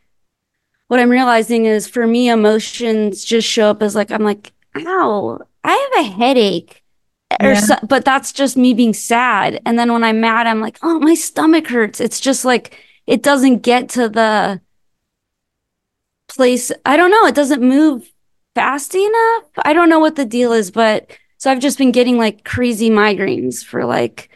[0.86, 5.40] what I'm realizing is for me, emotions just show up as like, I'm like, ow,
[5.64, 6.82] I have a headache.
[7.40, 7.60] Or Yeah.
[7.60, 9.60] so, but that's just me being sad.
[9.66, 12.00] And then when I'm mad, I'm like, oh, my stomach hurts.
[12.00, 12.76] It's just like,
[13.06, 14.60] it doesn't get to the
[16.28, 16.72] place.
[16.84, 17.26] I don't know.
[17.26, 18.10] It doesn't move
[18.54, 19.44] fast enough.
[19.64, 22.90] I don't know what the deal is, but so I've just been getting like crazy
[22.90, 24.30] migraines for like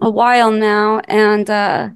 [0.00, 1.00] a while now.
[1.00, 1.90] And, uh,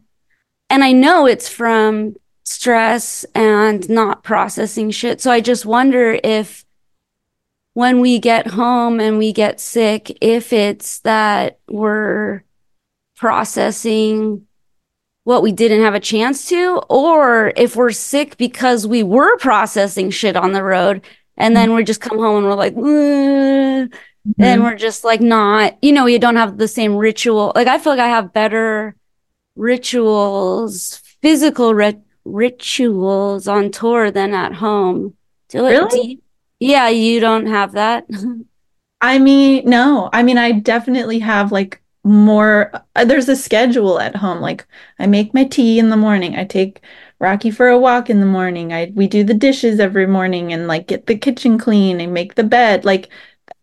[0.69, 2.15] and I know it's from
[2.45, 5.21] stress and not processing shit.
[5.21, 6.65] So I just wonder if
[7.75, 12.43] when we get home and we get sick, if it's that we're
[13.17, 14.47] processing
[15.25, 20.11] what we didn't have a chance to, or if we're sick because we were processing
[20.11, 21.03] shit on the road
[21.37, 21.77] and then mm-hmm.
[21.77, 24.43] we just come home and we're like, "Ugh," mm-hmm.
[24.43, 27.53] and we're just like not, you know, you don't have the same ritual.
[27.55, 28.97] Like I feel like I have better
[29.57, 35.15] rituals, physical ri- rituals on tour than at home.
[35.49, 35.71] Do it?
[35.71, 36.22] Really?
[36.63, 38.07] Yeah, you don't have that.
[39.01, 40.11] I mean, no.
[40.13, 42.71] I mean, I definitely have like more.
[42.97, 44.41] uh, There's a schedule at home.
[44.41, 44.67] Like
[44.99, 46.37] I make my tea in the morning.
[46.37, 46.81] I take
[47.19, 48.73] Rocky for a walk in the morning.
[48.73, 52.35] I we do the dishes every morning and like get the kitchen clean and make
[52.35, 52.85] the bed.
[52.85, 53.09] Like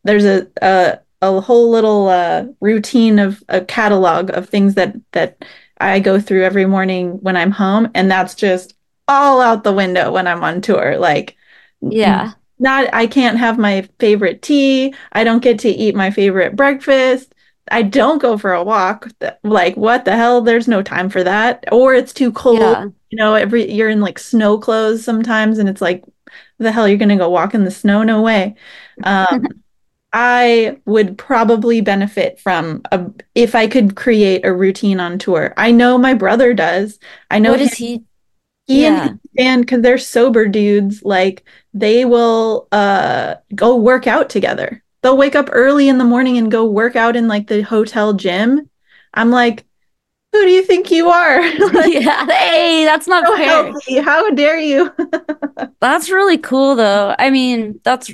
[0.04, 5.46] there's a a, a whole little uh, routine of a catalog of things that that
[5.80, 8.76] I go through every morning when I'm home, and that's just
[9.08, 10.98] all out the window when I'm on tour.
[10.98, 11.38] Like
[11.82, 12.34] yeah.
[12.60, 14.94] Not I can't have my favorite tea.
[15.12, 17.34] I don't get to eat my favorite breakfast.
[17.72, 19.08] I don't go for a walk.
[19.44, 20.42] Like what the hell?
[20.42, 21.66] There's no time for that.
[21.72, 22.78] Or it's too cold.
[22.78, 22.90] Yeah.
[23.12, 26.04] You know, every you're in like snow clothes sometimes and it's like
[26.60, 28.04] the hell you're gonna go walk in the snow?
[28.04, 28.56] No way.
[29.04, 29.48] Um
[30.14, 35.54] I would probably benefit from a if I could create a routine on tour.
[35.58, 37.00] I know my brother does.
[37.30, 38.06] I know What him is he?
[38.70, 39.14] Yeah.
[39.38, 41.44] and because they're sober dudes, like
[41.74, 44.84] they will uh go work out together.
[45.02, 48.14] They'll wake up early in the morning and go work out in like the hotel
[48.14, 48.70] gym.
[49.14, 49.66] I'm like,
[50.34, 51.42] who do you think you are?
[51.74, 52.26] Like, yeah.
[52.28, 53.48] Hey, that's not so fair.
[53.48, 53.98] healthy.
[54.00, 54.94] How dare you?
[55.82, 57.16] That's really cool though.
[57.18, 58.12] I mean, that's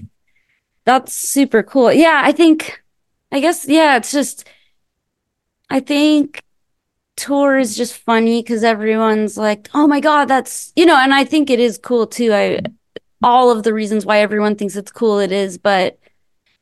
[0.85, 1.91] that's super cool.
[1.93, 2.83] Yeah, I think
[3.31, 4.47] I guess yeah, it's just
[5.69, 6.43] I think
[7.15, 11.23] tour is just funny because everyone's like, "Oh my God, that's you know," and I
[11.25, 12.33] think it is cool too.
[12.33, 12.61] I
[13.23, 15.97] all of the reasons why everyone thinks it's cool, it is, but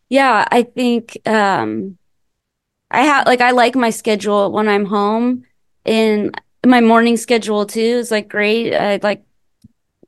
[0.10, 1.98] yeah, I think um
[2.92, 5.46] I have like I like my schedule when I'm home
[5.86, 8.74] and my morning schedule too is like great.
[8.74, 9.24] I like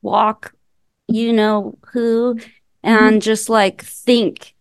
[0.02, 0.54] walk,
[1.08, 2.38] you know who,
[2.82, 4.54] and just like think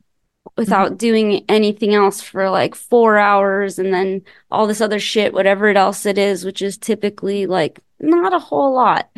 [0.57, 5.67] without doing anything else for like four hours and then all this other shit, whatever
[5.67, 9.09] it else it is, which is typically like not a whole lot.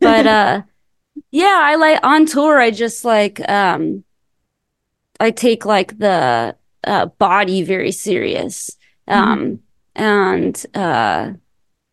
[0.00, 0.62] But uh
[1.30, 4.04] yeah, I like on tour I just like um
[5.18, 8.76] I take like the uh body very serious.
[9.08, 9.60] Um
[9.94, 11.32] and uh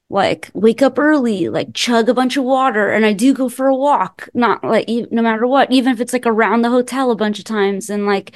[0.10, 3.68] like wake up early, like chug a bunch of water, and I do go for
[3.68, 7.12] a walk, not like e- no matter what, even if it's like around the hotel
[7.12, 8.34] a bunch of times, and like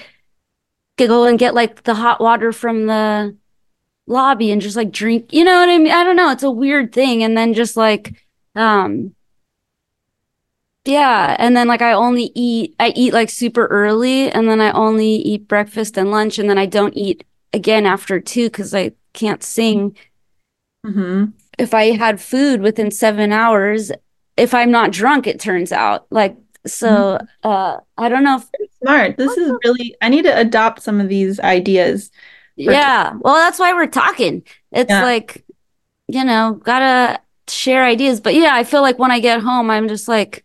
[1.03, 3.35] could go and get like the hot water from the
[4.07, 5.91] lobby and just like drink, you know what I mean?
[5.91, 8.25] I don't know, it's a weird thing, and then just like
[8.55, 9.15] um
[10.85, 14.71] yeah, and then like I only eat I eat like super early, and then I
[14.71, 18.91] only eat breakfast and lunch, and then I don't eat again after two because I
[19.13, 19.95] can't sing.
[20.85, 21.25] Hmm
[21.57, 23.91] if I had food within seven hours,
[24.37, 26.05] if I'm not drunk, it turns out.
[26.09, 28.49] Like, so uh I don't know if
[28.81, 29.17] Smart.
[29.17, 32.11] This is really, I need to adopt some of these ideas.
[32.57, 33.13] yeah.
[33.21, 34.43] Well, that's why we're talking.
[34.71, 35.03] It's Yeah.
[35.03, 35.45] like,
[36.07, 38.19] you know, gotta share ideas.
[38.21, 40.43] But yeah, I feel like when I get home, I'm just like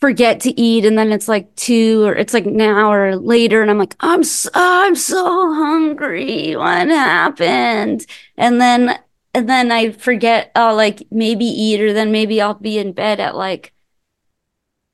[0.00, 3.70] forget to eat and then it's like two or it's like an hour later and
[3.70, 8.04] I'm like I'm so, I'm so hungry what happened
[8.36, 8.98] and then
[9.34, 13.20] and then I forget I'll like maybe eat or then maybe I'll be in bed
[13.20, 13.71] at like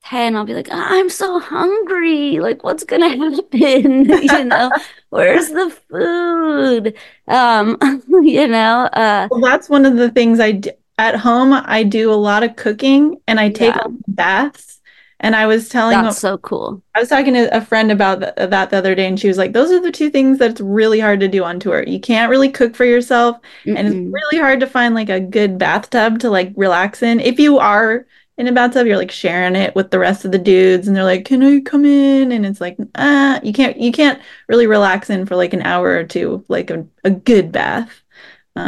[0.03, 4.71] 10 I'll be like I'm so hungry like what's gonna happen you know
[5.09, 6.97] where's the food
[7.27, 7.77] um
[8.23, 12.11] you know uh well that's one of the things I do at home I do
[12.11, 13.87] a lot of cooking and I take yeah.
[14.07, 14.79] baths
[15.21, 16.81] and I was telling That's so cool.
[16.95, 19.37] I was talking to a friend about th- that the other day, and she was
[19.37, 21.83] like, Those are the two things that's really hard to do on tour.
[21.83, 23.77] You can't really cook for yourself, Mm-mm.
[23.77, 27.19] and it's really hard to find like a good bathtub to like relax in.
[27.19, 28.05] If you are
[28.39, 31.03] in a bathtub, you're like sharing it with the rest of the dudes, and they're
[31.03, 32.31] like, Can I come in?
[32.31, 35.89] And it's like, ah, you can't you can't really relax in for like an hour
[35.89, 38.01] or two, like a, a good bath.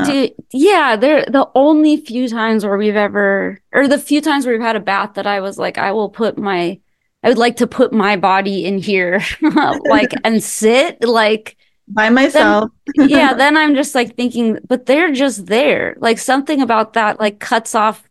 [0.06, 4.56] Dude, yeah, they're the only few times where we've ever, or the few times where
[4.56, 6.80] we've had a bath that I was like, I will put my,
[7.24, 11.58] I would like to put my body in here, like, and sit like
[11.90, 12.72] by myself.
[12.96, 15.96] Then, yeah, then I'm just like thinking, but they're just there.
[16.00, 18.08] Like something about that, like cuts off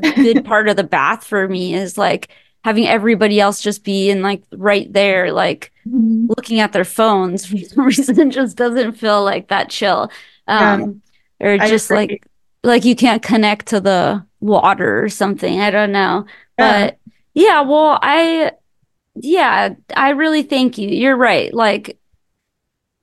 [0.00, 2.28] the good part of the bath for me is like
[2.62, 6.26] having everybody else just be in like right there, like mm-hmm.
[6.28, 10.10] looking at their phones for some reason just doesn't feel like that chill.
[10.46, 10.86] Um, yeah
[11.40, 12.26] or just like
[12.62, 15.60] like you can't connect to the water or something.
[15.60, 16.26] I don't know.
[16.58, 16.86] Yeah.
[16.86, 16.98] But
[17.34, 18.52] yeah, well, I
[19.14, 20.88] yeah, I really thank you.
[20.88, 21.52] You're right.
[21.52, 21.98] Like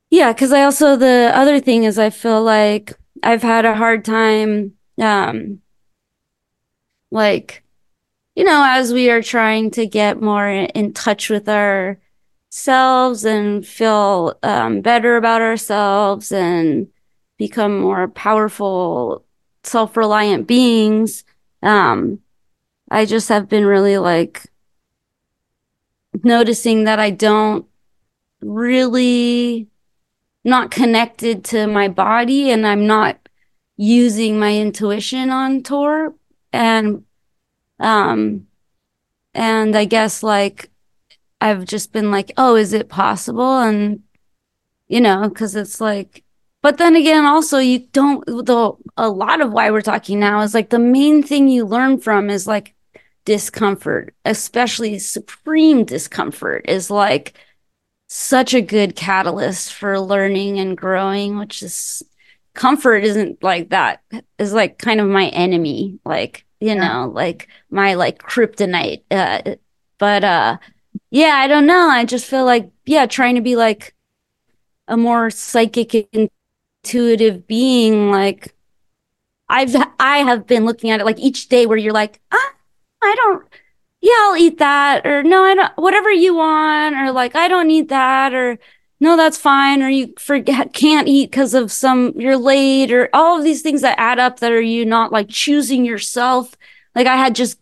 [0.10, 4.04] yeah, cuz I also the other thing is I feel like I've had a hard
[4.04, 5.60] time um
[7.12, 7.64] like
[8.36, 14.38] you know, as we are trying to get more in touch with ourselves and feel
[14.41, 16.88] um, better about ourselves and
[17.38, 19.26] become more powerful,
[19.64, 21.24] self reliant beings.
[21.62, 22.20] Um,
[22.89, 24.47] I just have been really like
[26.24, 27.66] noticing that I don't
[28.41, 29.68] really
[30.43, 33.18] not connected to my body and I'm not
[33.78, 36.16] using my intuition on tour
[36.54, 37.04] and
[37.80, 38.47] um
[39.34, 40.70] and I guess like
[41.39, 43.60] I've just been like oh is it possible?
[43.60, 44.04] And
[44.88, 46.24] you know cuz it's like
[46.62, 50.54] but then again, also you don't the a lot of why we're talking now is
[50.54, 52.76] like the main thing you learn from is like
[53.26, 57.34] discomfort, especially supreme discomfort is like
[58.08, 62.04] such a good catalyst for learning and growing, which is
[62.62, 64.03] comfort isn't like that
[64.38, 66.76] is like kind of my enemy, like, you yeah.
[66.76, 69.01] know, like my like kryptonite.
[69.09, 69.55] Uh,
[69.97, 70.57] but uh
[71.09, 71.89] yeah, I don't know.
[71.89, 73.95] I just feel like, yeah, trying to be like
[74.88, 78.53] a more psychic intuitive being like
[79.49, 82.53] I've I have been looking at it like each day where you're like, ah,
[83.01, 83.43] I don't
[84.01, 87.68] yeah, I'll eat that or no, I don't whatever you want or like I don't
[87.68, 88.59] need that or
[89.02, 93.38] no, that's fine or you forget can't eat because of some you're late or all
[93.38, 96.56] of these things that add up that are you not like choosing yourself.
[96.95, 97.60] Like I had just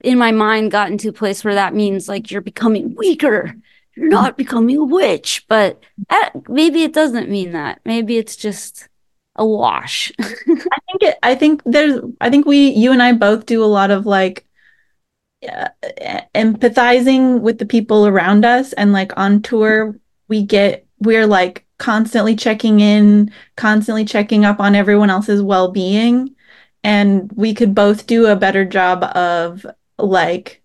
[0.00, 3.54] in my mind gotten to a place where that means like you're becoming weaker
[3.98, 5.44] you're not becoming a witch.
[5.48, 5.82] But
[6.48, 7.80] maybe it doesn't mean that.
[7.84, 8.88] Maybe it's just
[9.36, 10.12] a wash.
[10.20, 13.66] I think it, I think there's I think we you and I both do a
[13.66, 14.44] lot of like
[15.48, 15.68] uh,
[16.34, 19.96] empathizing with the people around us and like on tour
[20.28, 26.34] we get we're like constantly checking in, constantly checking up on everyone else's well-being
[26.84, 29.66] and we could both do a better job of
[29.98, 30.62] like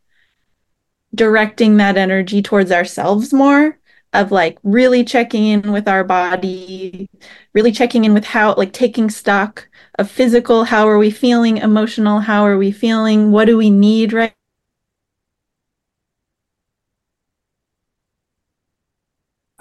[1.15, 3.77] directing that energy towards ourselves more
[4.13, 7.09] of like really checking in with our body,
[7.53, 12.19] really checking in with how, like taking stock of physical, how are we feeling, emotional,
[12.19, 14.33] how are we feeling, what do we need right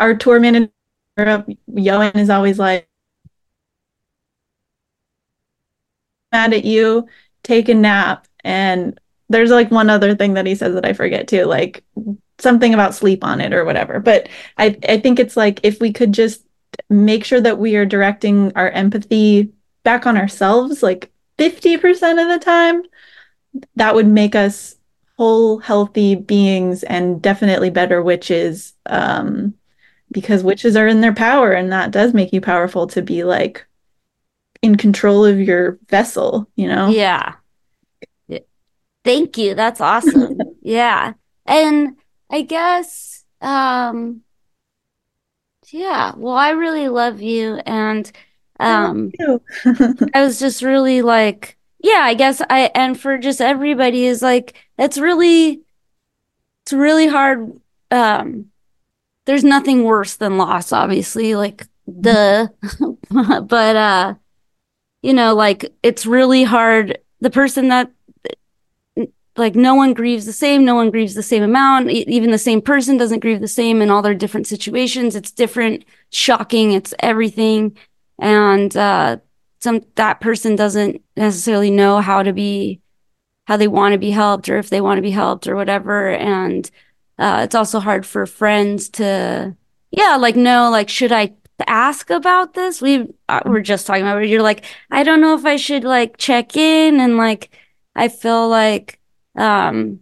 [0.03, 0.72] our tour manager
[1.70, 2.88] Yoan is always like
[6.32, 7.07] mad at you,
[7.42, 8.26] take a nap.
[8.44, 8.98] And
[9.28, 11.84] there's like one other thing that he says that I forget too, like
[12.38, 14.00] something about sleep on it or whatever.
[14.00, 14.28] But
[14.59, 16.44] I I think it's like if we could just
[16.90, 19.53] make sure that we are directing our empathy
[19.84, 22.82] back on ourselves like 50% of the time,
[23.76, 24.76] that would make us
[25.18, 29.55] whole healthy beings and definitely better witches um
[30.13, 33.67] because witches are in their power and that does make you powerful to be like
[34.61, 36.89] in control of your vessel, you know?
[36.89, 37.35] Yeah.
[39.05, 39.55] Thank you.
[39.55, 40.39] That's awesome.
[40.63, 41.15] yeah.
[41.47, 41.97] And
[42.31, 44.23] I guess um
[45.71, 48.11] yeah, well I really love you and
[48.61, 49.43] um you.
[50.15, 54.55] I was just really like yeah, I guess I and for just everybody is like
[54.79, 55.63] it's really
[56.63, 57.61] it's really hard.
[57.91, 58.51] Um,
[59.25, 62.51] there's nothing worse than loss, obviously, like the,
[63.49, 64.14] but, uh,
[65.03, 66.99] you know, like it's really hard.
[67.20, 67.91] The person that,
[69.37, 71.91] like, no one grieves the same, no one grieves the same amount.
[71.91, 75.16] Even the same person doesn't grieve the same in all their different situations.
[75.16, 77.77] It's different, shocking, it's everything.
[78.18, 79.18] And, uh,
[79.61, 82.81] some, that person doesn't necessarily know how to be,
[83.45, 86.11] how they want to be helped or if they want to be helped or whatever.
[86.11, 86.68] And,
[87.23, 89.57] uh, it's also hard for friends to,
[89.93, 91.35] yeah, like, know, like, should I
[91.68, 92.83] ask about this?
[92.83, 94.29] We uh, were just talking about it.
[94.29, 97.57] You're like, I don't know if I should like check in and like,
[97.95, 98.99] I feel like,
[99.37, 100.01] um,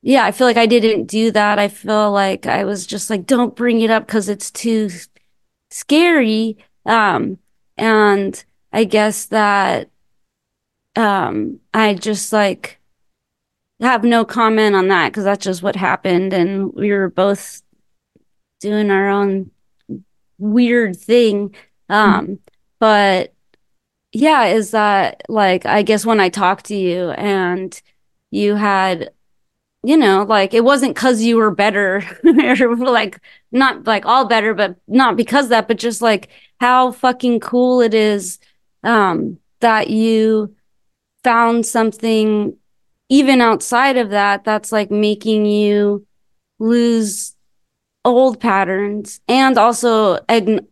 [0.00, 1.58] yeah, I feel like I didn't do that.
[1.58, 4.88] I feel like I was just like, don't bring it up because it's too
[5.70, 6.56] scary.
[6.86, 7.38] Um,
[7.76, 9.90] and I guess that,
[10.96, 12.78] um, I just like,
[13.84, 16.32] have no comment on that because that's just what happened.
[16.32, 17.62] And we were both
[18.60, 19.50] doing our own
[20.38, 21.54] weird thing.
[21.88, 22.34] Um, mm-hmm.
[22.78, 23.34] but
[24.12, 27.80] yeah, is that like, I guess when I talked to you and
[28.30, 29.10] you had,
[29.82, 33.20] you know, like it wasn't cause you were better like
[33.52, 36.28] not like all better, but not because that, but just like
[36.58, 38.38] how fucking cool it is,
[38.82, 40.54] um, that you
[41.22, 42.56] found something
[43.08, 46.06] even outside of that, that's like making you
[46.58, 47.34] lose
[48.04, 50.18] old patterns and also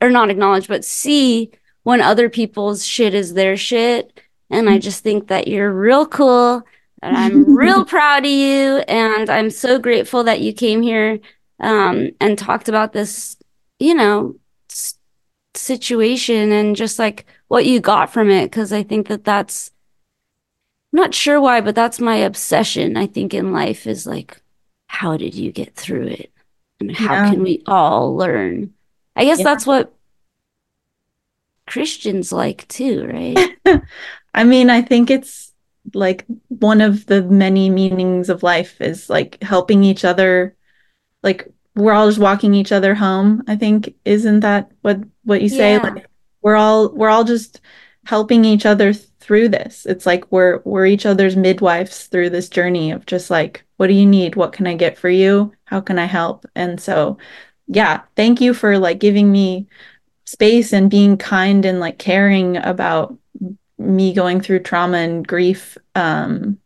[0.00, 1.50] or not acknowledge, but see
[1.82, 4.20] when other people's shit is their shit.
[4.50, 6.62] And I just think that you're real cool
[7.02, 8.78] and I'm real proud of you.
[8.86, 11.18] And I'm so grateful that you came here
[11.58, 13.36] um, and talked about this,
[13.78, 14.36] you know,
[14.70, 14.98] s-
[15.54, 18.52] situation and just like what you got from it.
[18.52, 19.70] Cause I think that that's
[20.92, 24.42] I'm not sure why, but that's my obsession, I think, in life is like,
[24.88, 26.32] how did you get through it?
[26.80, 27.30] And how yeah.
[27.30, 28.74] can we all learn?
[29.16, 29.44] I guess yeah.
[29.44, 29.94] that's what
[31.66, 33.82] Christians like too, right?
[34.34, 35.52] I mean, I think it's
[35.94, 40.56] like one of the many meanings of life is like helping each other.
[41.22, 43.42] Like we're all just walking each other home.
[43.46, 45.74] I think isn't that what what you say?
[45.74, 45.82] Yeah.
[45.82, 46.06] Like
[46.42, 47.60] we're all we're all just
[48.04, 48.92] helping each other
[49.22, 49.86] through this.
[49.86, 53.94] It's like we're we're each other's midwives through this journey of just like, what do
[53.94, 54.36] you need?
[54.36, 55.52] What can I get for you?
[55.64, 56.46] How can I help?
[56.54, 57.18] And so,
[57.66, 59.68] yeah, thank you for like giving me
[60.24, 63.16] space and being kind and like caring about
[63.78, 65.76] me going through trauma and grief.
[65.94, 66.58] Um,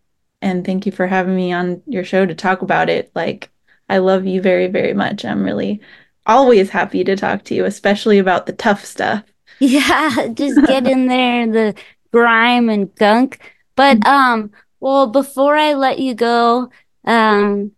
[0.42, 3.11] and thank you for having me on your show to talk about it.
[3.14, 3.50] Like,
[3.88, 5.24] I love you very, very much.
[5.24, 5.80] I'm really
[6.26, 9.22] always happy to talk to you, especially about the tough stuff.
[9.59, 11.74] Yeah, just get in there, the
[12.12, 13.40] grime and gunk.
[13.74, 14.09] But mm-hmm.
[14.09, 14.50] um,
[14.80, 16.70] well, before I let you go,
[17.04, 17.72] um,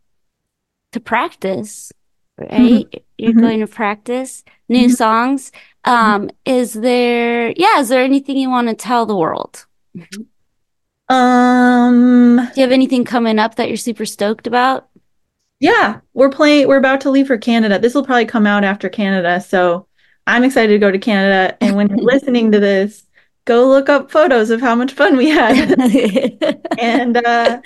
[0.92, 1.92] to practice,
[2.36, 2.50] right?
[2.50, 2.98] Mm-hmm.
[3.18, 3.40] You're mm-hmm.
[3.40, 4.94] going to practice new mm-hmm.
[4.94, 5.52] songs.
[5.84, 9.66] Um, is there, yeah, is there anything you want to tell the world?
[11.08, 14.88] Um, do you have anything coming up that you're super stoked about?
[15.60, 17.78] Yeah, we're playing, we're about to leave for Canada.
[17.78, 19.40] This will probably come out after Canada.
[19.40, 19.86] So
[20.26, 21.56] I'm excited to go to Canada.
[21.60, 23.04] And when you're listening to this,
[23.48, 25.74] go look up photos of how much fun we had.
[26.78, 27.60] and uh,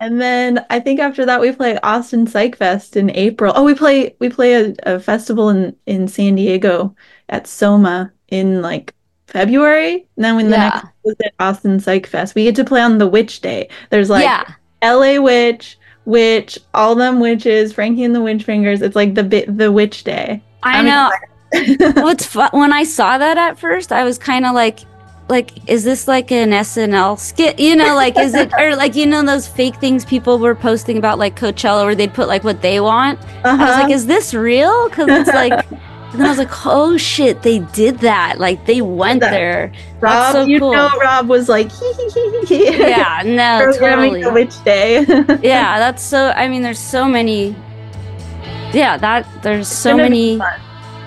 [0.00, 3.52] and then I think after that we play Austin Psych Fest in April.
[3.54, 6.94] Oh, we play we play a, a festival in in San Diego
[7.28, 8.94] at Soma in like
[9.26, 10.06] February.
[10.16, 10.68] And then when the yeah.
[10.68, 13.68] next was at Austin Psych Fest, we get to play on the Witch Day.
[13.90, 14.44] There's like yeah.
[14.82, 18.82] LA Witch, Witch, all them witches, Frankie and the Witch Fingers.
[18.82, 20.42] It's like the bit the Witch Day.
[20.62, 21.10] I I'm know.
[22.02, 24.80] What's fun when I saw that at first, I was kind of like,
[25.28, 27.58] like is this like an SNL skit?
[27.58, 30.96] You know, like is it or like you know those fake things people were posting
[30.96, 33.20] about like Coachella where they'd put like what they want.
[33.20, 33.48] Uh-huh.
[33.48, 33.92] I was like, uh-huh.
[33.92, 34.88] is this real?
[34.88, 35.66] Because it's like.
[36.12, 38.38] And I was like, "Oh shit, they did that!
[38.38, 39.70] Like they went there."
[40.00, 40.72] Rob, so you cool.
[40.72, 41.70] know, Rob was like,
[42.48, 45.00] "Yeah, no, totally." The witch day.
[45.42, 46.30] yeah, that's so.
[46.30, 47.54] I mean, there's so many.
[48.72, 50.38] Yeah, that there's so many.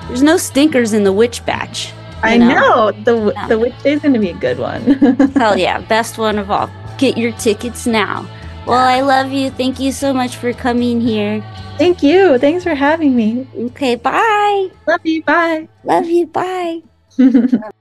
[0.07, 1.93] There's no stinkers in the witch batch.
[2.23, 2.91] I know, know.
[2.91, 3.47] the yeah.
[3.47, 4.81] the Witch Day is going to be a good one.
[5.35, 6.69] Hell yeah, best one of all.
[6.97, 8.27] Get your tickets now.
[8.67, 9.49] Well, I love you.
[9.49, 11.43] Thank you so much for coming here.
[11.77, 12.37] Thank you.
[12.37, 13.47] Thanks for having me.
[13.57, 14.69] Okay, bye.
[14.87, 15.23] Love you.
[15.23, 15.67] Bye.
[15.83, 16.27] Love you.
[16.27, 16.81] Bye.